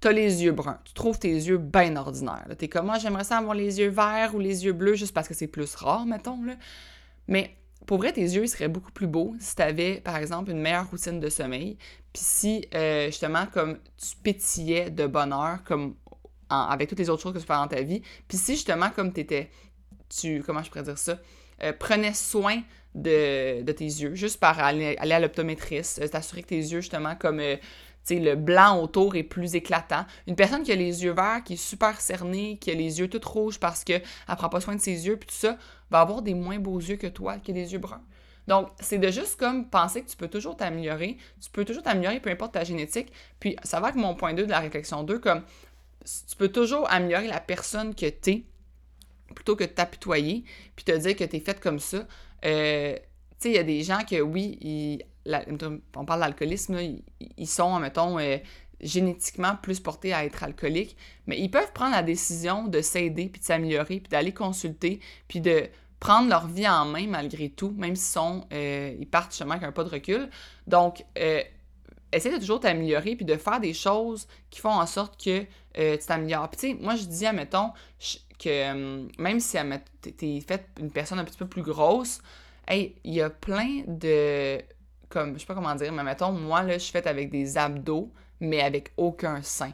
tu 0.00 0.08
as 0.08 0.12
les 0.12 0.42
yeux 0.42 0.52
bruns. 0.52 0.78
Tu 0.84 0.92
trouves 0.92 1.18
tes 1.18 1.32
yeux 1.32 1.58
bien 1.58 1.96
ordinaires. 1.96 2.46
Tu 2.58 2.66
es 2.66 2.68
comme 2.68 2.86
moi, 2.86 2.98
j'aimerais 2.98 3.24
ça 3.24 3.38
avoir 3.38 3.54
les 3.54 3.78
yeux 3.78 3.88
verts 3.88 4.34
ou 4.34 4.38
les 4.38 4.64
yeux 4.64 4.72
bleus 4.72 4.94
juste 4.94 5.14
parce 5.14 5.28
que 5.28 5.34
c'est 5.34 5.46
plus 5.46 5.74
rare, 5.74 6.04
mettons. 6.06 6.42
Là. 6.42 6.54
Mais 7.28 7.56
pour 7.86 7.98
vrai, 7.98 8.12
tes 8.12 8.22
yeux 8.22 8.46
seraient 8.46 8.68
beaucoup 8.68 8.92
plus 8.92 9.06
beaux 9.06 9.34
si 9.38 9.56
tu 9.56 9.62
avais, 9.62 10.00
par 10.00 10.16
exemple, 10.16 10.50
une 10.50 10.60
meilleure 10.60 10.90
routine 10.90 11.20
de 11.20 11.28
sommeil. 11.30 11.78
Puis 12.12 12.22
si, 12.22 12.66
euh, 12.74 13.06
justement, 13.06 13.46
comme 13.52 13.78
tu 13.96 14.16
pétillais 14.22 14.90
de 14.90 15.06
bonheur, 15.06 15.62
comme 15.64 15.94
avec 16.50 16.88
toutes 16.88 16.98
les 16.98 17.08
autres 17.08 17.22
choses 17.22 17.32
que 17.32 17.38
tu 17.38 17.46
fais 17.46 17.54
dans 17.54 17.68
ta 17.68 17.82
vie. 17.82 18.02
Puis 18.28 18.36
si 18.38 18.54
justement, 18.54 18.90
comme 18.90 19.12
tu 19.12 19.20
étais, 19.20 19.50
tu, 20.10 20.42
comment 20.44 20.62
je 20.62 20.70
pourrais 20.70 20.82
dire 20.82 20.98
ça, 20.98 21.18
euh, 21.62 21.72
prenais 21.78 22.14
soin 22.14 22.62
de, 22.94 23.62
tes 23.72 23.84
yeux, 23.84 24.14
juste 24.14 24.40
par 24.40 24.58
aller, 24.58 24.96
à 24.98 25.20
l'optométriste, 25.20 26.00
euh, 26.02 26.08
t'assurer 26.08 26.42
que 26.42 26.48
tes 26.48 26.56
yeux, 26.56 26.80
justement, 26.80 27.14
comme, 27.14 27.40
euh, 27.40 27.56
le 28.08 28.34
blanc 28.34 28.82
autour 28.82 29.14
est 29.14 29.22
plus 29.22 29.54
éclatant. 29.54 30.04
Une 30.26 30.34
personne 30.34 30.64
qui 30.64 30.72
a 30.72 30.74
les 30.74 31.04
yeux 31.04 31.12
verts, 31.12 31.42
qui 31.44 31.52
est 31.52 31.56
super 31.56 32.00
cernée, 32.00 32.58
qui 32.60 32.72
a 32.72 32.74
les 32.74 32.98
yeux 32.98 33.08
tout 33.08 33.20
rouges 33.24 33.60
parce 33.60 33.84
qu'elle 33.84 34.02
ne 34.28 34.34
prend 34.34 34.48
pas 34.48 34.60
soin 34.60 34.74
de 34.74 34.80
ses 34.80 35.06
yeux, 35.06 35.16
puis 35.16 35.28
tout 35.28 35.34
ça, 35.34 35.56
va 35.90 36.00
avoir 36.00 36.22
des 36.22 36.34
moins 36.34 36.58
beaux 36.58 36.80
yeux 36.80 36.96
que 36.96 37.06
toi, 37.06 37.38
qui 37.38 37.52
a 37.52 37.54
des 37.54 37.72
yeux 37.72 37.78
bruns. 37.78 38.02
Donc, 38.48 38.68
c'est 38.80 38.98
de 38.98 39.10
juste 39.12 39.38
comme 39.38 39.68
penser 39.68 40.02
que 40.02 40.08
tu 40.08 40.16
peux 40.16 40.26
toujours 40.26 40.56
t'améliorer, 40.56 41.18
tu 41.40 41.50
peux 41.50 41.64
toujours 41.64 41.84
t'améliorer, 41.84 42.18
peu 42.18 42.30
importe 42.30 42.54
ta 42.54 42.64
génétique. 42.64 43.12
Puis, 43.38 43.54
ça 43.62 43.78
va 43.78 43.88
avec 43.88 44.00
mon 44.00 44.16
point 44.16 44.34
2 44.34 44.44
de 44.44 44.50
la 44.50 44.58
réflexion 44.58 45.04
2, 45.04 45.20
comme 45.20 45.42
tu 46.04 46.36
peux 46.36 46.48
toujours 46.48 46.90
améliorer 46.90 47.28
la 47.28 47.38
personne 47.38 47.94
que 47.94 48.06
tu 48.06 48.30
es 48.30 48.44
plutôt 49.34 49.56
que 49.56 49.64
de 49.64 49.70
t'apitoyer, 49.70 50.44
puis 50.76 50.84
te 50.84 50.96
dire 50.96 51.16
que 51.16 51.24
tu 51.24 51.36
es 51.36 51.40
faite 51.40 51.60
comme 51.60 51.78
ça. 51.78 52.06
Euh, 52.44 52.94
tu 52.94 53.00
sais, 53.38 53.50
il 53.50 53.54
y 53.54 53.58
a 53.58 53.62
des 53.62 53.82
gens 53.82 54.00
que, 54.08 54.20
oui, 54.20 55.02
on 55.96 56.04
parle 56.04 56.20
d'alcoolisme, 56.20 56.78
ils, 57.36 57.46
sont, 57.46 57.78
mettons, 57.78 58.18
euh, 58.18 58.36
génétiquement 58.80 59.56
plus 59.56 59.80
portés 59.80 60.12
à 60.12 60.24
être 60.24 60.42
alcooliques, 60.42 60.96
mais 61.26 61.38
ils 61.38 61.50
peuvent 61.50 61.72
prendre 61.72 61.92
la 61.92 62.02
décision 62.02 62.66
de 62.66 62.80
s'aider, 62.80 63.28
puis 63.28 63.40
de 63.40 63.46
s'améliorer, 63.46 64.00
puis 64.00 64.08
d'aller 64.10 64.32
consulter, 64.32 65.00
puis 65.28 65.40
de 65.40 65.68
prendre 66.00 66.30
leur 66.30 66.46
vie 66.46 66.68
en 66.68 66.86
main 66.86 67.06
malgré 67.06 67.50
tout, 67.50 67.74
même 67.76 67.94
s'ils 67.94 68.12
sont, 68.12 68.46
euh, 68.52 68.94
ils 68.98 69.08
partent 69.08 69.32
justement 69.32 69.52
avec 69.52 69.64
un 69.64 69.72
pas 69.72 69.84
de 69.84 69.90
recul. 69.90 70.30
Donc, 70.66 71.04
essaie 72.12 72.32
de 72.32 72.38
toujours 72.38 72.60
t'améliorer 72.60 73.16
puis 73.16 73.26
de 73.26 73.36
faire 73.36 73.60
des 73.60 73.74
choses 73.74 74.26
qui 74.48 74.60
font 74.60 74.72
en 74.72 74.86
sorte 74.86 75.22
que 75.22 75.42
tu 75.74 76.06
t'améliores. 76.06 76.48
Puis 76.50 76.60
tu 76.60 76.68
sais, 76.68 76.82
moi 76.82 76.94
je 76.94 77.04
dis, 77.04 77.26
admettons, 77.26 77.70
que 78.42 79.20
même 79.20 79.40
si 79.40 79.56
t'es 80.00 80.40
fait 80.40 80.66
une 80.78 80.90
personne 80.90 81.18
un 81.18 81.24
petit 81.24 81.38
peu 81.38 81.46
plus 81.46 81.62
grosse, 81.62 82.20
hey, 82.66 82.96
il 83.04 83.14
y 83.14 83.20
a 83.20 83.30
plein 83.30 83.82
de, 83.86 84.60
comme, 85.08 85.34
je 85.34 85.40
sais 85.40 85.46
pas 85.46 85.54
comment 85.54 85.74
dire, 85.74 85.92
mais 85.92 86.02
mettons, 86.02 86.32
moi 86.32 86.62
là, 86.62 86.74
je 86.74 86.78
suis 86.78 86.92
faite 86.92 87.06
avec 87.06 87.30
des 87.30 87.58
abdos, 87.58 88.10
mais 88.40 88.62
avec 88.62 88.92
aucun 88.96 89.42
sein. 89.42 89.72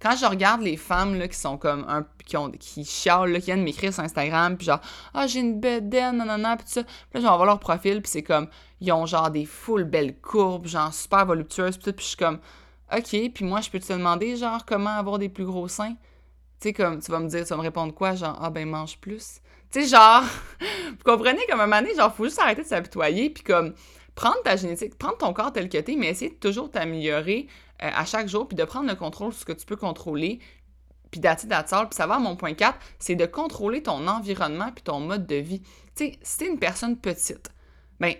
Quand 0.00 0.16
je 0.16 0.24
regarde 0.24 0.62
les 0.62 0.78
femmes 0.78 1.18
là, 1.18 1.28
qui 1.28 1.36
sont 1.36 1.58
comme 1.58 1.84
un 1.86 2.06
qui 2.24 2.38
ont 2.38 2.50
qui 2.50 2.86
chialent 2.86 3.34
qui 3.34 3.46
viennent 3.46 3.62
m'écrire 3.62 3.92
sur 3.92 4.02
Instagram 4.02 4.56
puis 4.56 4.64
genre 4.64 4.80
ah 5.12 5.26
j'ai 5.26 5.40
une 5.40 5.60
bedaine 5.60 6.16
nanana 6.16 6.56
puis 6.56 6.64
tout 6.64 6.72
ça 6.72 6.84
puis 6.84 6.92
là 7.14 7.20
je 7.20 7.26
vais 7.26 7.28
voir 7.28 7.44
leur 7.44 7.60
profil 7.60 8.00
puis 8.00 8.10
c'est 8.10 8.22
comme 8.22 8.48
ils 8.80 8.90
ont 8.92 9.04
genre 9.04 9.30
des 9.30 9.44
full 9.44 9.84
belles 9.84 10.16
courbes 10.18 10.66
genre 10.66 10.94
super 10.94 11.26
voluptueuses 11.26 11.76
puis 11.76 11.84
tout 11.84 11.92
puis 11.92 12.04
je 12.04 12.08
suis 12.10 12.16
comme 12.16 12.38
OK 12.90 13.10
puis 13.34 13.44
moi 13.44 13.60
je 13.60 13.68
peux 13.68 13.78
te 13.78 13.92
demander 13.92 14.36
genre 14.36 14.64
comment 14.64 14.88
avoir 14.88 15.18
des 15.18 15.28
plus 15.28 15.44
gros 15.44 15.68
seins 15.68 15.96
tu 16.60 16.68
sais 16.68 16.72
comme 16.72 17.00
tu 17.00 17.10
vas 17.10 17.20
me 17.20 17.28
dire 17.28 17.44
tu 17.44 17.50
vas 17.50 17.56
me 17.56 17.62
répondre 17.62 17.94
quoi 17.94 18.14
genre 18.14 18.38
ah 18.40 18.50
ben 18.50 18.68
mange 18.68 18.98
plus 18.98 19.40
tu 19.70 19.82
sais 19.82 19.88
genre 19.88 20.22
vous 20.60 21.04
comprenez 21.04 21.40
comme 21.48 21.60
un 21.60 21.66
moment 21.66 21.80
donné 21.80 21.94
genre 21.94 22.14
faut 22.14 22.24
juste 22.24 22.38
arrêter 22.38 22.62
de 22.62 22.68
s'apitoyer 22.68 23.30
puis 23.30 23.42
comme 23.42 23.74
prendre 24.14 24.42
ta 24.42 24.56
génétique, 24.56 24.96
prendre 24.96 25.16
ton 25.16 25.32
corps 25.32 25.50
tel 25.50 25.70
que 25.70 25.78
t'es, 25.78 25.96
mais 25.96 26.08
essayer 26.08 26.30
de 26.30 26.36
toujours 26.36 26.70
t'améliorer 26.70 27.46
euh, 27.82 27.90
à 27.90 28.04
chaque 28.04 28.28
jour, 28.28 28.46
puis 28.46 28.54
de 28.54 28.64
prendre 28.64 28.86
le 28.86 28.94
contrôle 28.94 29.32
sur 29.32 29.40
ce 29.40 29.46
que 29.46 29.52
tu 29.52 29.64
peux 29.64 29.76
contrôler, 29.76 30.40
puis 31.10 31.20
d'attitude 31.20 31.48
d'attitude. 31.48 31.88
Puis 31.88 31.96
ça 31.96 32.06
va 32.06 32.18
mon 32.18 32.36
point 32.36 32.52
4, 32.52 32.78
c'est 32.98 33.16
de 33.16 33.24
contrôler 33.24 33.82
ton 33.82 34.06
environnement 34.06 34.70
puis 34.72 34.84
ton 34.84 35.00
mode 35.00 35.26
de 35.26 35.36
vie. 35.36 35.62
Tu 35.96 36.04
sais, 36.04 36.18
si 36.22 36.38
t'es 36.38 36.48
une 36.48 36.58
personne 36.58 36.98
petite, 36.98 37.50
ben 37.98 38.14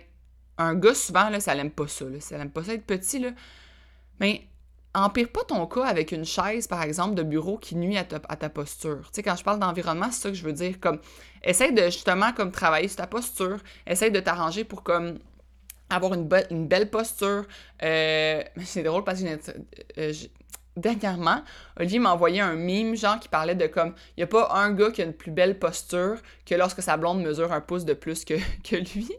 un 0.57 0.73
gars, 0.73 0.95
souvent, 0.95 1.29
là, 1.29 1.39
ça 1.39 1.53
l'aime 1.53 1.71
pas 1.71 1.87
ça, 1.87 2.05
là, 2.05 2.19
ça 2.19 2.37
l'aime 2.37 2.51
pas 2.51 2.63
ça 2.63 2.73
être 2.73 2.85
petit, 2.85 3.19
là. 3.19 3.29
Mais 4.19 4.47
empire 4.93 5.29
pas 5.29 5.43
ton 5.43 5.65
cas 5.67 5.85
avec 5.85 6.11
une 6.11 6.25
chaise, 6.25 6.67
par 6.67 6.81
exemple, 6.83 7.15
de 7.15 7.23
bureau 7.23 7.57
qui 7.57 7.75
nuit 7.75 7.97
à 7.97 8.03
ta, 8.03 8.49
posture. 8.49 9.01
Tu 9.05 9.09
sais, 9.13 9.23
quand 9.23 9.35
je 9.35 9.43
parle 9.43 9.59
d'environnement, 9.59 10.11
c'est 10.11 10.21
ça 10.21 10.29
que 10.29 10.35
je 10.35 10.43
veux 10.43 10.53
dire. 10.53 10.79
Comme, 10.79 10.99
essaye 11.43 11.73
de 11.73 11.83
justement 11.85 12.33
comme 12.33 12.51
travailler 12.51 12.87
sur 12.87 12.97
ta 12.97 13.07
posture, 13.07 13.59
essaye 13.87 14.11
de 14.11 14.19
t'arranger 14.19 14.63
pour 14.63 14.83
comme 14.83 15.19
avoir 15.89 16.13
une, 16.13 16.29
une 16.49 16.67
belle 16.67 16.89
posture. 16.89 17.45
Euh, 17.83 18.43
c'est 18.65 18.83
drôle 18.83 19.03
parce 19.03 19.21
que 19.21 19.27
euh, 19.97 20.13
dernièrement, 20.77 21.43
Olivier 21.77 21.99
m'a 21.99 22.13
envoyé 22.13 22.39
un 22.41 22.55
mime, 22.55 22.95
genre, 22.95 23.19
qui 23.19 23.27
parlait 23.27 23.55
de 23.55 23.67
comme, 23.67 23.93
il 24.15 24.19
n'y 24.19 24.23
a 24.23 24.27
pas 24.27 24.49
un 24.53 24.71
gars 24.71 24.91
qui 24.91 25.01
a 25.01 25.05
une 25.05 25.13
plus 25.13 25.31
belle 25.31 25.59
posture 25.59 26.17
que 26.45 26.55
lorsque 26.55 26.81
sa 26.81 26.97
blonde 26.97 27.21
mesure 27.21 27.51
un 27.51 27.61
pouce 27.61 27.85
de 27.85 27.93
plus 27.93 28.25
que, 28.25 28.35
que 28.63 28.75
lui. 28.75 29.09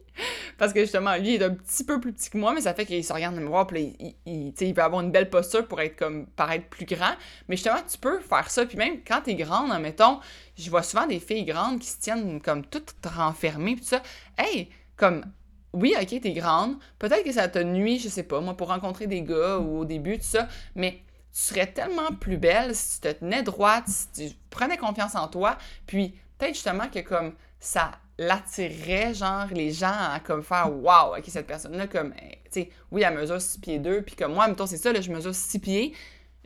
Parce 0.58 0.72
que 0.72 0.80
justement, 0.80 1.16
lui, 1.16 1.34
est 1.34 1.42
un 1.42 1.54
petit 1.54 1.84
peu 1.84 2.00
plus 2.00 2.12
petit 2.12 2.30
que 2.30 2.38
moi, 2.38 2.52
mais 2.54 2.62
ça 2.62 2.74
fait 2.74 2.86
qu'il 2.86 3.04
se 3.04 3.12
regarde 3.12 3.34
dans 3.34 3.40
le 3.40 3.46
miroir, 3.46 3.66
puis 3.66 3.96
il, 3.98 4.14
il, 4.26 4.54
il, 4.58 4.74
peut 4.74 4.82
avoir 4.82 5.02
une 5.02 5.10
belle 5.10 5.30
posture 5.30 5.66
pour 5.66 5.80
être 5.80 5.96
comme, 5.96 6.26
paraître 6.26 6.68
plus 6.68 6.86
grand. 6.86 7.14
Mais 7.48 7.56
justement, 7.56 7.80
tu 7.90 7.98
peux 7.98 8.20
faire 8.20 8.50
ça, 8.50 8.64
puis 8.64 8.78
même 8.78 9.00
quand 9.06 9.22
t'es 9.22 9.34
grande, 9.34 9.78
mettons, 9.80 10.20
je 10.56 10.70
vois 10.70 10.82
souvent 10.82 11.06
des 11.06 11.20
filles 11.20 11.44
grandes 11.44 11.80
qui 11.80 11.88
se 11.88 12.00
tiennent 12.00 12.40
comme 12.40 12.64
toutes 12.64 12.94
renfermées, 13.04 13.76
puis 13.76 13.84
ça. 13.84 14.02
Hey, 14.38 14.70
comme 14.96 15.24
oui, 15.72 15.94
ok, 16.00 16.20
t'es 16.20 16.32
grande. 16.32 16.76
Peut-être 16.98 17.24
que 17.24 17.32
ça 17.32 17.48
te 17.48 17.58
nuit, 17.58 17.98
je 17.98 18.08
sais 18.08 18.22
pas, 18.22 18.40
moi, 18.40 18.56
pour 18.56 18.68
rencontrer 18.68 19.06
des 19.06 19.22
gars 19.22 19.58
ou 19.58 19.78
au 19.80 19.84
début, 19.84 20.18
tout 20.18 20.24
ça. 20.24 20.48
Mais 20.74 21.02
tu 21.32 21.40
serais 21.40 21.66
tellement 21.66 22.12
plus 22.20 22.36
belle 22.36 22.74
si 22.74 23.00
tu 23.00 23.08
te 23.08 23.12
tenais 23.12 23.42
droite, 23.42 23.84
si 23.86 24.08
tu 24.30 24.36
prenais 24.50 24.76
confiance 24.76 25.14
en 25.14 25.28
toi. 25.28 25.56
Puis 25.86 26.14
peut-être 26.38 26.54
justement 26.54 26.88
que 26.88 27.00
comme 27.00 27.34
ça 27.58 27.92
l'attirerait, 28.18 29.14
genre, 29.14 29.46
les 29.52 29.72
gens 29.72 29.86
à 29.86 30.20
comme 30.20 30.42
faire 30.42 30.70
Waouh, 30.72 31.16
ok, 31.16 31.24
cette 31.28 31.46
personne-là, 31.46 31.86
comme, 31.86 32.12
eh, 32.20 32.38
tu 32.44 32.62
sais, 32.62 32.70
oui, 32.90 33.02
elle 33.02 33.14
mesure 33.14 33.40
6 33.40 33.58
pieds 33.58 33.78
2. 33.78 34.02
Puis 34.02 34.14
comme 34.16 34.34
moi, 34.34 34.46
mettons, 34.48 34.66
c'est 34.66 34.76
ça, 34.76 34.92
là, 34.92 35.00
je 35.00 35.10
mesure 35.10 35.34
6 35.34 35.58
pieds. 35.58 35.94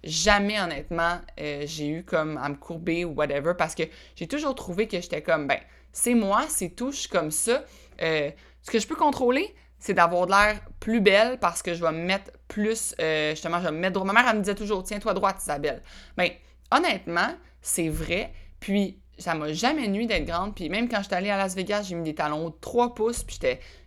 Jamais, 0.05 0.61
honnêtement, 0.61 1.19
euh, 1.41 1.65
j'ai 1.67 1.89
eu 1.89 2.05
comme 2.05 2.39
à 2.39 2.49
me 2.49 2.55
courber 2.55 3.05
ou 3.05 3.15
whatever 3.15 3.55
parce 3.59 3.75
que 3.75 3.83
j'ai 4.15 4.29
toujours 4.29 4.55
trouvé 4.55 4.87
que 4.87 5.01
j'étais 5.01 5.23
comme, 5.23 5.49
ben, 5.49 5.59
c'est 5.93 6.15
moi, 6.15 6.45
c'est 6.49 6.71
tout, 6.71 6.93
je 6.93 6.99
suis 6.99 7.09
comme 7.09 7.31
ça. 7.31 7.65
Euh, 8.03 8.31
ce 8.63 8.71
que 8.71 8.79
je 8.79 8.87
peux 8.87 8.95
contrôler, 8.95 9.55
c'est 9.79 9.95
d'avoir 9.95 10.27
de 10.27 10.33
l'air 10.33 10.61
plus 10.81 11.01
belle 11.01 11.39
parce 11.39 11.63
que 11.63 11.75
je 11.75 11.83
vais 11.83 11.93
me 11.93 12.05
mettre 12.05 12.31
plus, 12.49 12.95
euh, 13.01 13.31
justement, 13.31 13.59
je 13.59 13.65
vais 13.65 13.73
me 13.73 13.79
mettre 13.79 13.95
droit. 13.95 14.07
Ma 14.07 14.13
mère, 14.13 14.35
me 14.35 14.41
disait 14.41 14.55
toujours, 14.55 14.83
tiens-toi 14.83 15.15
droite, 15.15 15.37
Isabelle. 15.41 15.83
Ben, 16.17 16.31
honnêtement, 16.71 17.35
c'est 17.61 17.89
vrai. 17.89 18.33
Puis, 18.61 18.99
ça 19.19 19.35
m'a 19.35 19.53
jamais 19.53 19.89
nuit 19.89 20.07
d'être 20.07 20.27
grande. 20.27 20.55
Puis, 20.55 20.69
même 20.69 20.89
quand 20.89 21.03
j'étais 21.03 21.17
allée 21.17 21.31
à 21.31 21.37
Las 21.37 21.55
Vegas, 21.55 21.85
j'ai 21.89 21.95
mis 21.95 22.05
des 22.05 22.15
talons 22.15 22.51
de 22.51 22.55
3 22.61 22.95
pouces. 22.95 23.25
Puis, 23.25 23.39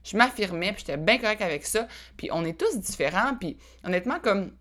je 0.04 0.18
m'affirmais. 0.18 0.74
Puis, 0.74 0.84
j'étais 0.86 0.98
bien 0.98 1.18
correct 1.18 1.42
avec 1.42 1.66
ça. 1.66 1.88
Puis, 2.18 2.30
on 2.32 2.46
est 2.46 2.60
tous 2.60 2.78
différents. 2.80 3.36
Puis, 3.40 3.58
honnêtement, 3.84 4.20
comme 4.22 4.52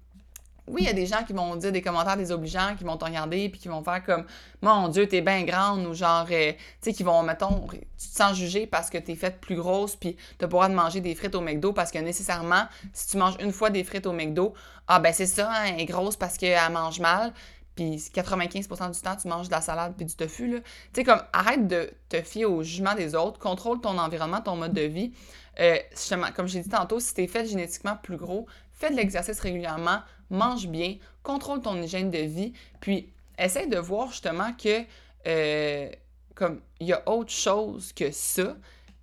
oui, 0.70 0.82
il 0.82 0.86
y 0.86 0.90
a 0.90 0.92
des 0.92 1.06
gens 1.06 1.24
qui 1.24 1.32
vont 1.32 1.56
dire 1.56 1.72
des 1.72 1.82
commentaires 1.82 2.16
désobligeants, 2.16 2.74
qui 2.76 2.84
vont 2.84 2.96
te 2.96 3.04
regarder, 3.04 3.48
puis 3.48 3.60
qui 3.60 3.68
vont 3.68 3.82
faire 3.82 4.02
comme 4.02 4.24
Mon 4.62 4.88
Dieu, 4.88 5.06
t'es 5.06 5.20
bien 5.20 5.44
grande, 5.44 5.86
ou 5.86 5.94
genre, 5.94 6.26
euh, 6.30 6.52
tu 6.52 6.58
sais, 6.80 6.92
qui 6.92 7.02
vont, 7.02 7.22
mettons, 7.22 7.66
tu 7.70 7.78
te 7.78 8.16
sens 8.16 8.36
jugé 8.36 8.66
parce 8.66 8.90
que 8.90 8.98
t'es 8.98 9.14
faite 9.14 9.40
plus 9.40 9.56
grosse, 9.56 9.96
puis 9.96 10.16
t'as 10.38 10.48
pas 10.48 10.68
de 10.68 10.74
manger 10.74 11.00
des 11.00 11.14
frites 11.14 11.34
au 11.34 11.40
McDo, 11.40 11.72
parce 11.72 11.90
que 11.90 11.98
nécessairement, 11.98 12.64
si 12.92 13.08
tu 13.08 13.16
manges 13.16 13.36
une 13.40 13.52
fois 13.52 13.70
des 13.70 13.84
frites 13.84 14.06
au 14.06 14.12
McDo, 14.12 14.54
ah 14.86 15.00
ben 15.00 15.12
c'est 15.12 15.26
ça, 15.26 15.50
hein, 15.50 15.64
elle 15.74 15.80
est 15.80 15.84
grosse 15.84 16.16
parce 16.16 16.36
qu'elle 16.36 16.72
mange 16.72 17.00
mal, 17.00 17.32
puis 17.78 17.96
95% 18.12 18.90
du 18.90 19.00
temps, 19.00 19.14
tu 19.14 19.28
manges 19.28 19.46
de 19.46 19.52
la 19.52 19.60
salade 19.60 19.94
puis 19.96 20.04
du 20.04 20.14
tofu, 20.16 20.50
là. 20.50 20.58
Tu 20.58 20.66
sais, 20.94 21.04
comme, 21.04 21.22
arrête 21.32 21.68
de 21.68 21.90
te 22.08 22.20
fier 22.22 22.44
au 22.44 22.64
jugement 22.64 22.94
des 22.94 23.14
autres, 23.14 23.38
contrôle 23.38 23.80
ton 23.80 23.98
environnement, 23.98 24.40
ton 24.40 24.56
mode 24.56 24.72
de 24.72 24.80
vie. 24.80 25.12
Euh, 25.60 25.76
justement, 25.92 26.26
comme 26.34 26.48
j'ai 26.48 26.60
dit 26.60 26.68
tantôt, 26.68 26.98
si 26.98 27.14
t'es 27.14 27.28
fait 27.28 27.46
génétiquement 27.46 27.96
plus 28.02 28.16
gros, 28.16 28.46
fais 28.72 28.90
de 28.90 28.96
l'exercice 28.96 29.38
régulièrement, 29.38 30.00
mange 30.30 30.68
bien, 30.68 30.96
contrôle 31.22 31.62
ton 31.62 31.80
hygiène 31.80 32.10
de 32.10 32.18
vie, 32.18 32.52
puis 32.80 33.10
essaie 33.38 33.66
de 33.66 33.78
voir 33.78 34.10
justement 34.10 34.52
que 34.52 34.84
euh, 35.26 35.90
comme 36.34 36.60
il 36.80 36.86
y 36.86 36.92
a 36.92 37.08
autre 37.08 37.32
chose 37.32 37.92
que 37.92 38.10
ça, 38.10 38.56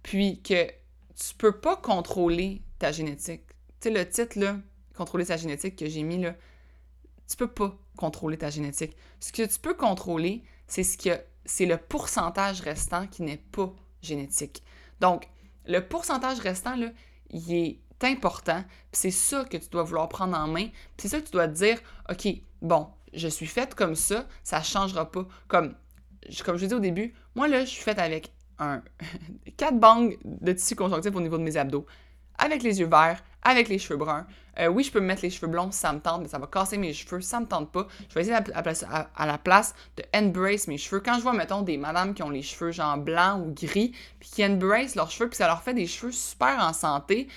puis 0.04 0.42
que 0.42 0.68
tu 1.16 1.36
peux 1.38 1.60
pas 1.60 1.76
contrôler 1.76 2.62
ta 2.80 2.92
génétique. 2.92 3.42
Tu 3.80 3.90
sais, 3.90 3.92
le 3.92 4.08
titre 4.08 4.60
contrôler 4.96 5.26
sa 5.26 5.38
génétique 5.38 5.76
que 5.76 5.88
j'ai 5.88 6.04
mis 6.04 6.22
là, 6.22 6.36
tu 7.28 7.36
peux 7.36 7.52
pas 7.52 7.76
contrôler 7.98 8.38
ta 8.38 8.50
génétique. 8.50 8.96
Ce 9.20 9.32
que 9.32 9.44
tu 9.44 9.60
peux 9.60 9.74
contrôler, 9.74 10.44
c'est 10.68 10.84
ce 10.84 10.98
que 10.98 11.20
c'est 11.44 11.66
le 11.66 11.78
pourcentage 11.78 12.62
restant 12.62 13.08
qui 13.08 13.24
n'est 13.24 13.38
pas 13.38 13.74
génétique. 14.02 14.64
Donc, 15.00 15.28
le 15.66 15.80
pourcentage 15.80 16.40
restant 16.40 16.76
là, 16.76 16.88
il 17.30 17.54
est 17.54 17.80
important, 18.06 18.63
c'est 18.91 19.12
ça 19.12 19.46
que 19.46 19.58
tu 19.58 19.70
dois 19.70 19.84
vouloir 19.84 20.10
prendre 20.10 20.38
en 20.38 20.48
main, 20.48 20.68
c'est 20.98 21.08
ça 21.08 21.20
que 21.20 21.26
tu 21.26 21.32
dois 21.32 21.48
te 21.48 21.54
dire, 21.54 21.80
OK, 22.10 22.28
bon, 22.62 22.88
je 23.13 23.28
suis 23.28 23.48
faite 23.48 23.76
comme 23.76 23.96
ça, 23.96 24.26
ça 24.44 24.62
changera 24.62 25.12
pas. 25.12 25.26
Comme, 25.48 25.76
comme 26.44 26.58
je 26.58 26.62
l'ai 26.62 26.68
dit 26.68 26.74
au 26.74 26.80
début, 26.80 27.13
moi 27.36 27.48
là, 27.48 27.62
je 27.62 27.70
suis 27.70 27.84
faite 27.84 28.00
avec 28.00 28.32
un 28.60 28.82
quatre 29.58 29.80
bangs 29.80 30.10
de 30.24 30.52
tissu 30.52 30.76
conjonctif 30.76 31.15
au 31.15 31.22
niveau 31.22 31.38
de 31.38 31.44
mes 31.44 31.58
abdos, 31.58 31.86
avec 32.38 32.63
les 32.63 32.80
yeux 32.80 32.88
verts, 32.88 33.24
avec 33.44 33.70
les 33.70 33.78
cheveux 33.78 33.98
bruns. 33.98 34.26
Euh, 34.60 34.68
oui, 34.68 34.84
je 34.84 34.91
peux 34.91 35.02
me 35.02 35.06
mettre 35.06 35.22
les 35.22 35.30
cheveux 35.30 35.48
blonds 35.48 35.72
ça 35.72 35.91
me 35.91 36.00
tente, 36.00 36.22
mais 36.22 36.28
ça 36.28 36.39
va 36.39 36.48
casser 36.48 36.78
mes 36.78 36.94
cheveux, 36.94 37.22
ça 37.22 37.39
me 37.39 37.46
tente 37.46 37.72
pas. 37.72 37.88
Je 38.10 38.15
vais 38.15 38.22
essayer 38.22 38.36
à, 38.36 39.10
à, 39.15 39.26
la 39.26 39.38
place 39.38 39.76
de 39.98 40.04
embrace 40.13 40.68
mes 40.68 40.78
cheveux. 40.78 41.02
Quand 41.02 41.18
je 41.18 41.22
vois, 41.22 41.34
mettons, 41.34 41.62
des 41.62 41.78
madames 41.78 42.13
qui 42.13 42.24
ont 42.24 42.30
les 42.30 42.41
cheveux 42.41 42.72
genre 42.72 42.98
blancs 42.98 43.46
ou 43.46 43.54
gris, 43.54 43.94
puis 44.20 44.30
qui 44.30 44.46
embrace 44.46 44.96
leurs 44.96 45.12
cheveux, 45.12 45.30
puis 45.30 45.38
ça 45.38 45.48
leur 45.48 45.62
fait 45.62 45.74
des 45.74 45.88
cheveux 45.88 46.12
super 46.12 46.58
en 46.60 46.74
santé, 46.74 47.28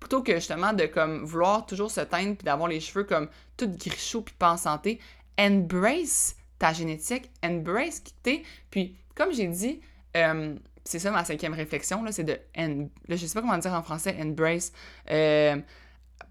plutôt 0.00 0.22
que 0.22 0.34
justement 0.34 0.72
de 0.72 0.86
comme 0.86 1.24
vouloir 1.24 1.66
toujours 1.66 1.90
se 1.90 2.00
teindre 2.00 2.36
puis 2.36 2.44
d'avoir 2.44 2.68
les 2.68 2.80
cheveux 2.80 3.04
comme 3.04 3.28
tout 3.56 3.68
grichou 3.68 4.22
puis 4.22 4.34
pas 4.38 4.52
en 4.52 4.56
santé, 4.56 4.98
embrace 5.38 6.36
ta 6.58 6.72
génétique, 6.72 7.30
embrace 7.44 8.00
qui 8.00 8.14
t'es. 8.22 8.42
Puis 8.70 8.96
comme 9.14 9.32
j'ai 9.32 9.46
dit, 9.46 9.80
euh, 10.16 10.54
c'est 10.84 10.98
ça 10.98 11.10
ma 11.10 11.24
cinquième 11.24 11.54
réflexion, 11.54 12.02
là, 12.02 12.12
c'est 12.12 12.24
de, 12.24 12.38
là, 12.56 13.16
je 13.16 13.26
sais 13.26 13.34
pas 13.34 13.42
comment 13.42 13.58
dire 13.58 13.72
en 13.72 13.82
français, 13.82 14.16
embrace. 14.20 14.72
Euh, 15.10 15.56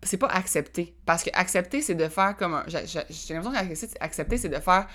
c'est 0.04 0.18
pas 0.18 0.28
accepter. 0.28 0.96
Parce 1.06 1.24
que 1.24 1.30
accepter, 1.34 1.82
c'est 1.82 1.96
de 1.96 2.08
faire 2.08 2.36
comme. 2.38 2.64
J'ai 2.68 3.34
l'impression 3.34 3.90
qu'accepter, 4.00 4.38
c'est 4.38 4.50
de 4.50 4.60
faire 4.60 4.88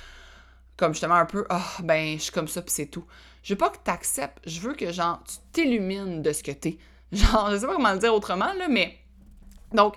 comme 0.76 0.92
justement 0.92 1.14
un 1.14 1.26
peu, 1.26 1.46
ah, 1.50 1.64
ben, 1.82 2.16
je 2.16 2.22
suis 2.22 2.32
comme 2.32 2.48
ça, 2.48 2.62
puis 2.62 2.72
c'est 2.72 2.86
tout. 2.86 3.04
Je 3.42 3.54
veux 3.54 3.58
pas 3.58 3.70
que 3.70 3.78
tu 3.84 3.90
acceptes, 3.90 4.38
je 4.46 4.60
veux 4.60 4.74
que, 4.74 4.90
genre, 4.90 5.22
tu 5.24 5.36
t'illumines 5.52 6.22
de 6.22 6.32
ce 6.32 6.42
que 6.42 6.50
t'es. 6.50 6.78
Genre, 7.14 7.50
je 7.50 7.58
sais 7.58 7.66
pas 7.66 7.74
comment 7.74 7.92
le 7.92 7.98
dire 7.98 8.14
autrement, 8.14 8.52
là, 8.54 8.68
mais. 8.68 8.98
Donc, 9.72 9.96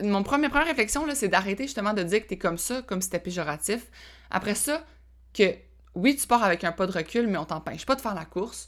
mon 0.00 0.22
premier, 0.22 0.48
première 0.48 0.66
réflexion, 0.66 1.06
c'est 1.14 1.28
d'arrêter 1.28 1.64
justement 1.64 1.94
de 1.94 2.02
dire 2.02 2.22
que 2.22 2.28
t'es 2.28 2.38
comme 2.38 2.58
ça, 2.58 2.82
comme 2.82 3.00
si 3.00 3.06
c'était 3.06 3.20
péjoratif. 3.20 3.86
Après 4.30 4.54
ça, 4.54 4.84
que 5.32 5.54
oui, 5.94 6.16
tu 6.16 6.26
pars 6.26 6.42
avec 6.42 6.64
un 6.64 6.72
pas 6.72 6.86
de 6.86 6.92
recul, 6.92 7.26
mais 7.26 7.38
on 7.38 7.44
t'empêche 7.44 7.86
pas 7.86 7.94
de 7.94 8.00
faire 8.00 8.14
la 8.14 8.24
course. 8.24 8.66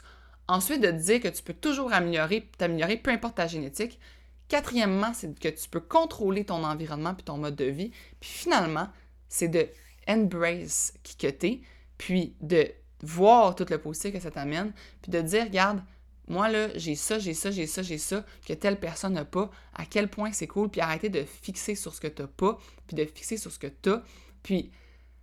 Ensuite, 0.49 0.81
de 0.81 0.91
dire 0.91 1.21
que 1.21 1.29
tu 1.29 1.43
peux 1.43 1.55
toujours 1.55 1.93
améliorer, 1.93 2.49
t'améliorer, 2.57 2.97
peu 2.97 3.11
importe 3.11 3.37
ta 3.37 3.47
génétique. 3.47 3.99
Quatrièmement, 4.49 5.13
c'est 5.13 5.37
que 5.39 5.49
tu 5.49 5.69
peux 5.69 5.81
contrôler 5.81 6.45
ton 6.45 6.63
environnement 6.63 7.15
puis 7.15 7.25
ton 7.25 7.37
mode 7.37 7.57
de 7.57 7.65
vie. 7.65 7.91
Puis 8.21 8.31
finalement, 8.31 8.89
c'est 9.29 9.49
de 9.49 9.69
embrace 10.09 10.95
qui 11.03 11.17
que 11.17 11.27
t'es, 11.27 11.61
puis 11.99 12.37
de 12.41 12.71
voir 13.03 13.57
tout 13.57 13.67
le 13.69 13.79
positif 13.79 14.13
que 14.13 14.21
ça 14.21 14.31
t'amène, 14.31 14.73
puis 15.03 15.11
de 15.11 15.21
dire, 15.21 15.45
regarde, 15.45 15.81
moi 16.29 16.49
là, 16.49 16.69
j'ai 16.77 16.95
ça, 16.95 17.19
j'ai 17.19 17.35
ça, 17.35 17.51
j'ai 17.51 17.67
ça, 17.67 17.83
j'ai 17.83 17.99
ça, 17.99 18.25
que 18.47 18.53
telle 18.53 18.79
personne 18.79 19.13
n'a 19.15 19.25
pas, 19.25 19.51
à 19.75 19.85
quel 19.87 20.09
point 20.09 20.33
c'est 20.33 20.47
cool, 20.47 20.69
puis 20.69 20.81
arrêter 20.81 21.09
de 21.09 21.25
fixer 21.25 21.75
sur 21.75 21.95
ce 21.95 22.01
que 22.01 22.09
t'as 22.09 22.27
pas, 22.27 22.59
puis 22.87 22.97
de 22.97 23.05
fixer 23.05 23.37
sur 23.37 23.53
ce 23.53 23.59
que 23.59 23.67
t'as, 23.69 24.03
puis 24.43 24.71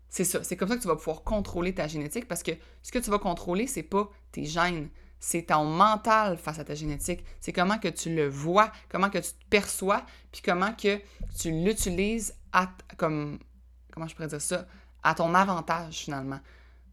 c'est 0.09 0.25
ça, 0.25 0.43
c'est 0.43 0.55
comme 0.55 0.69
ça 0.69 0.77
que 0.77 0.81
tu 0.81 0.87
vas 0.87 0.95
pouvoir 0.95 1.23
contrôler 1.23 1.73
ta 1.73 1.87
génétique, 1.87 2.27
parce 2.27 2.43
que 2.43 2.51
ce 2.81 2.91
que 2.91 2.99
tu 2.99 3.09
vas 3.09 3.19
contrôler, 3.19 3.67
c'est 3.67 3.83
pas 3.83 4.09
tes 4.31 4.45
gènes, 4.45 4.89
c'est 5.25 5.43
ton 5.43 5.63
mental 5.63 6.37
face 6.37 6.59
à 6.59 6.65
ta 6.65 6.75
génétique. 6.75 7.23
C'est 7.39 7.53
comment 7.53 7.79
que 7.79 7.87
tu 7.87 8.13
le 8.13 8.27
vois, 8.27 8.73
comment 8.89 9.09
que 9.09 9.19
tu 9.19 9.31
te 9.31 9.45
perçois, 9.49 10.05
puis 10.33 10.41
comment 10.43 10.73
que 10.73 10.99
tu 11.39 11.49
l'utilises 11.49 12.35
à, 12.51 12.69
comme, 12.97 13.39
comment 13.93 14.05
je 14.05 14.15
pourrais 14.15 14.27
dire 14.27 14.41
ça, 14.41 14.67
à 15.01 15.15
ton 15.15 15.33
avantage 15.33 15.99
finalement. 15.99 16.41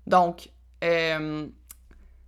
Donc, 0.07 0.49
euh, 0.85 1.49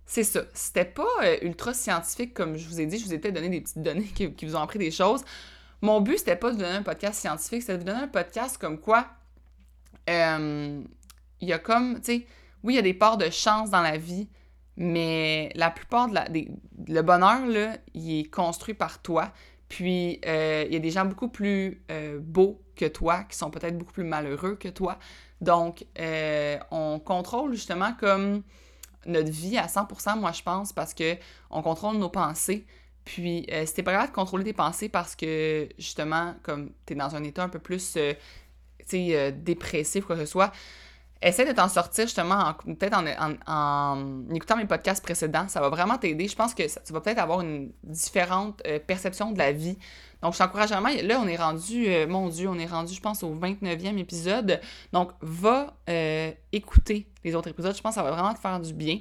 c'est 0.05 0.23
ça. 0.23 0.41
C'était 0.53 0.85
pas 0.85 1.07
euh, 1.23 1.37
ultra 1.41 1.73
scientifique 1.73 2.33
comme 2.33 2.57
je 2.57 2.67
vous 2.67 2.79
ai 2.81 2.85
dit. 2.85 2.97
Je 2.97 3.05
vous 3.05 3.13
ai 3.13 3.19
peut-être 3.19 3.35
donné 3.35 3.49
des 3.49 3.61
petites 3.61 3.81
données 3.81 4.03
qui, 4.03 4.45
vous 4.45 4.55
ont 4.55 4.61
appris 4.61 4.79
des 4.79 4.91
choses. 4.91 5.23
Mon 5.81 6.01
but, 6.01 6.17
c'était 6.17 6.35
pas 6.35 6.49
de 6.49 6.55
vous 6.55 6.61
donner 6.61 6.75
un 6.75 6.83
podcast 6.83 7.19
scientifique, 7.19 7.61
c'était 7.61 7.73
de 7.73 7.79
vous 7.79 7.85
donner 7.85 8.03
un 8.03 8.07
podcast 8.07 8.57
comme 8.57 8.79
quoi 8.79 9.07
euh, 10.09 10.81
il 11.39 11.47
y 11.47 11.53
a 11.53 11.59
comme, 11.59 11.95
tu 11.95 12.03
sais, 12.03 12.27
oui, 12.63 12.73
il 12.73 12.75
y 12.75 12.79
a 12.79 12.83
des 12.83 12.93
parts 12.93 13.17
de 13.17 13.29
chance 13.29 13.69
dans 13.69 13.81
la 13.81 13.97
vie, 13.97 14.29
mais 14.77 15.51
la 15.55 15.71
plupart 15.71 16.07
de 16.09 16.15
la, 16.15 16.25
le 16.87 17.01
bonheur, 17.01 17.45
là, 17.47 17.77
il 17.93 18.19
est 18.19 18.23
construit 18.29 18.73
par 18.73 19.01
toi. 19.01 19.31
Puis, 19.67 20.21
euh, 20.25 20.63
il 20.67 20.73
y 20.73 20.77
a 20.77 20.79
des 20.79 20.91
gens 20.91 21.05
beaucoup 21.05 21.29
plus 21.29 21.83
beaux 22.19 22.61
que 22.75 22.85
toi, 22.85 23.23
qui 23.23 23.37
sont 23.37 23.49
peut-être 23.49 23.77
beaucoup 23.77 23.93
plus 23.93 24.03
malheureux 24.03 24.55
que 24.55 24.69
toi. 24.69 24.99
Donc, 25.41 25.85
on 26.71 26.99
contrôle 26.99 27.53
justement 27.53 27.93
comme 27.99 28.43
notre 29.05 29.31
vie 29.31 29.57
à 29.57 29.67
100%, 29.67 30.19
moi, 30.19 30.31
je 30.31 30.41
pense, 30.43 30.73
parce 30.73 30.93
que 30.93 31.15
on 31.49 31.61
contrôle 31.61 31.97
nos 31.97 32.09
pensées. 32.09 32.65
Puis, 33.05 33.45
c'était 33.65 33.83
pas 33.83 33.93
grave 33.93 34.09
de 34.09 34.15
contrôler 34.15 34.43
tes 34.43 34.53
pensées 34.53 34.89
parce 34.89 35.15
que, 35.15 35.67
justement, 35.77 36.35
comme 36.41 36.71
tu 36.85 36.93
es 36.93 36.95
dans 36.95 37.15
un 37.15 37.23
état 37.23 37.43
un 37.43 37.49
peu 37.49 37.59
plus, 37.59 37.93
tu 37.93 38.15
sais, 38.85 39.31
dépressif, 39.31 40.05
quoi 40.05 40.15
que 40.15 40.25
ce 40.25 40.31
soit, 40.31 40.51
essaie 41.27 41.45
de 41.45 41.51
t'en 41.51 41.69
sortir 41.69 42.05
justement 42.05 42.53
peut-être 42.65 42.97
en, 42.97 44.25
écoutant 44.33 44.57
mes 44.57 44.65
podcasts 44.65 45.03
précédents. 45.03 45.47
Ça 45.47 45.61
va 45.61 45.69
vraiment 45.69 45.97
t'aider. 45.97 46.27
Je 46.27 46.35
pense 46.35 46.53
que 46.53 46.63
tu 46.63 46.93
vas 46.93 47.01
peut-être 47.01 47.19
avoir 47.19 47.41
une 47.41 47.71
différente 47.83 48.61
euh, 48.67 48.79
perception 48.79 49.31
de 49.31 49.37
la 49.37 49.51
vie. 49.51 49.77
Donc, 50.21 50.33
je 50.33 50.37
t'encourage 50.37 50.69
vraiment. 50.69 50.89
Là, 51.03 51.19
on 51.21 51.27
est 51.27 51.35
rendu, 51.35 51.87
euh, 51.87 52.07
mon 52.07 52.29
Dieu, 52.29 52.47
on 52.47 52.57
est 52.57 52.65
rendu, 52.65 52.93
je 52.93 53.01
pense, 53.01 53.23
au 53.23 53.35
29e 53.35 53.97
épisode. 53.97 54.61
Donc, 54.91 55.11
va 55.21 55.75
euh, 55.89 56.31
écouter 56.51 57.07
les 57.23 57.35
autres 57.35 57.49
épisodes. 57.49 57.75
Je 57.75 57.81
pense 57.81 57.95
que 57.95 58.01
ça 58.01 58.03
va 58.03 58.11
vraiment 58.11 58.33
te 58.33 58.39
faire 58.39 58.59
du 58.59 58.73
bien. 58.73 58.99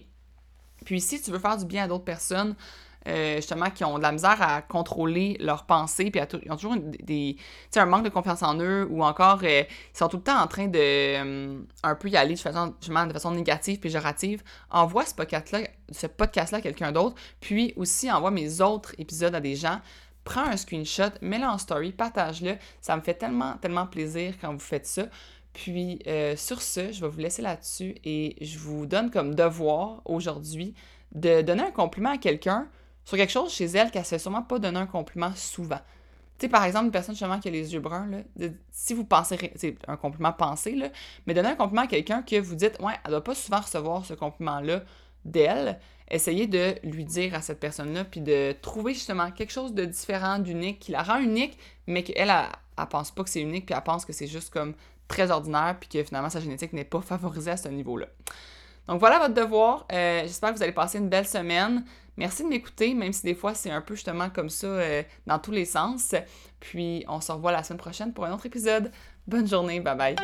Puis, 0.85 1.00
si 1.00 1.20
tu 1.20 1.30
veux 1.30 1.38
faire 1.38 1.56
du 1.56 1.64
bien 1.64 1.85
à 1.85 1.88
d'autres 1.88 2.04
personnes, 2.04 2.56
euh, 3.08 3.36
justement, 3.36 3.70
qui 3.70 3.84
ont 3.84 3.98
de 3.98 4.02
la 4.02 4.12
misère 4.12 4.40
à 4.40 4.62
contrôler 4.62 5.36
leurs 5.40 5.64
pensées, 5.64 6.10
puis 6.10 6.20
ils 6.44 6.52
ont 6.52 6.56
toujours 6.56 6.74
un 6.74 7.86
manque 7.86 8.04
de 8.04 8.08
confiance 8.08 8.42
en 8.42 8.58
eux, 8.60 8.86
ou 8.90 9.02
encore, 9.02 9.40
euh, 9.42 9.62
ils 9.62 9.96
sont 9.96 10.08
tout 10.08 10.18
le 10.18 10.22
temps 10.22 10.40
en 10.40 10.46
train 10.46 10.68
de 10.68 10.78
euh, 10.78 11.60
un 11.82 11.94
peu 11.96 12.08
y 12.08 12.16
aller 12.16 12.34
de 12.34 12.38
façon, 12.38 12.74
de 12.80 13.12
façon 13.12 13.32
négative, 13.32 13.80
péjorative. 13.80 14.42
Envoie 14.70 15.04
ce 15.04 15.14
podcast-là 15.14 15.60
podcast 16.16 16.54
à 16.54 16.60
quelqu'un 16.60 16.92
d'autre, 16.92 17.16
puis 17.40 17.74
aussi 17.76 18.10
envoie 18.10 18.30
mes 18.30 18.60
autres 18.60 18.94
épisodes 18.98 19.34
à 19.34 19.40
des 19.40 19.56
gens. 19.56 19.80
Prends 20.24 20.44
un 20.44 20.56
screenshot, 20.56 21.10
mets-le 21.20 21.44
en 21.44 21.58
story, 21.58 21.90
partage-le. 21.90 22.56
Ça 22.80 22.96
me 22.96 23.02
fait 23.02 23.14
tellement, 23.14 23.54
tellement 23.60 23.86
plaisir 23.86 24.34
quand 24.40 24.52
vous 24.52 24.60
faites 24.60 24.86
ça. 24.86 25.06
Puis 25.52 25.98
sur 26.36 26.62
ce, 26.62 26.92
je 26.92 27.00
vais 27.00 27.08
vous 27.08 27.18
laisser 27.18 27.42
là-dessus 27.42 27.96
et 28.04 28.36
je 28.40 28.58
vous 28.58 28.86
donne 28.86 29.10
comme 29.10 29.34
devoir 29.34 30.00
aujourd'hui 30.04 30.74
de 31.14 31.42
donner 31.42 31.64
un 31.64 31.70
compliment 31.70 32.12
à 32.12 32.18
quelqu'un 32.18 32.68
sur 33.04 33.16
quelque 33.16 33.32
chose 33.32 33.52
chez 33.52 33.66
elle 33.66 33.90
qu'elle 33.90 34.02
ne 34.02 34.06
se 34.06 34.10
fait 34.10 34.18
sûrement 34.18 34.42
pas 34.42 34.58
donner 34.58 34.78
un 34.78 34.86
compliment 34.86 35.32
souvent. 35.34 35.80
Tu 36.38 36.46
sais, 36.46 36.48
par 36.48 36.64
exemple, 36.64 36.86
une 36.86 36.92
personne 36.92 37.14
justement 37.14 37.38
qui 37.38 37.48
a 37.48 37.50
les 37.50 37.72
yeux 37.72 37.80
bruns, 37.80 38.06
là, 38.06 38.48
si 38.70 38.94
vous 38.94 39.04
pensez, 39.04 39.52
c'est 39.56 39.76
un 39.86 39.96
compliment 39.96 40.32
pensé, 40.32 40.74
là, 40.74 40.88
mais 41.26 41.34
donner 41.34 41.48
un 41.48 41.56
compliment 41.56 41.82
à 41.82 41.86
quelqu'un 41.86 42.22
que 42.22 42.36
vous 42.40 42.54
dites, 42.54 42.78
ouais, 42.80 42.94
elle 43.04 43.10
ne 43.10 43.16
doit 43.16 43.24
pas 43.24 43.34
souvent 43.34 43.60
recevoir 43.60 44.04
ce 44.04 44.14
compliment-là 44.14 44.82
d'elle, 45.24 45.78
essayez 46.10 46.46
de 46.46 46.74
lui 46.82 47.04
dire 47.04 47.34
à 47.34 47.42
cette 47.42 47.60
personne-là, 47.60 48.04
puis 48.04 48.20
de 48.20 48.54
trouver 48.60 48.94
justement 48.94 49.30
quelque 49.30 49.52
chose 49.52 49.72
de 49.72 49.84
différent, 49.84 50.38
d'unique, 50.38 50.80
qui 50.80 50.92
la 50.92 51.02
rend 51.02 51.18
unique, 51.18 51.58
mais 51.86 52.02
qu'elle, 52.02 52.30
elle, 52.30 52.48
elle, 52.78 52.86
pense 52.86 53.10
pas 53.10 53.22
que 53.22 53.30
c'est 53.30 53.40
unique, 53.40 53.66
puis 53.66 53.74
elle 53.76 53.82
pense 53.82 54.04
que 54.04 54.12
c'est 54.12 54.26
juste 54.26 54.52
comme 54.52 54.74
très 55.08 55.30
ordinaire, 55.30 55.76
puis 55.78 55.88
que 55.88 56.02
finalement 56.02 56.30
sa 56.30 56.40
génétique 56.40 56.72
n'est 56.72 56.84
pas 56.84 57.00
favorisée 57.02 57.52
à 57.52 57.56
ce 57.56 57.68
niveau-là. 57.68 58.06
Donc 58.88 58.98
voilà 58.98 59.18
votre 59.18 59.34
devoir. 59.34 59.86
Euh, 59.92 60.22
j'espère 60.22 60.50
que 60.50 60.56
vous 60.56 60.62
allez 60.62 60.72
passer 60.72 60.98
une 60.98 61.08
belle 61.08 61.26
semaine. 61.26 61.84
Merci 62.16 62.42
de 62.42 62.48
m'écouter, 62.48 62.94
même 62.94 63.12
si 63.12 63.22
des 63.22 63.35
fois 63.35 63.55
c'est 63.55 63.70
un 63.70 63.81
peu 63.81 63.94
justement 63.94 64.29
comme 64.31 64.51
ça 64.51 64.66
euh, 64.66 65.03
dans 65.27 65.38
tous 65.38 65.53
les 65.53 65.64
sens. 65.64 66.14
Puis 66.61 67.05
on 67.09 67.20
se 67.20 67.33
revoit 67.33 67.53
la 67.53 67.62
semaine 67.62 67.79
prochaine 67.79 68.12
pour 68.12 68.25
un 68.25 68.35
autre 68.35 68.46
épisode. 68.46 68.90
Bonne 69.27 69.48
journée, 69.48 69.81
bye 69.81 69.96
bye. 69.96 70.16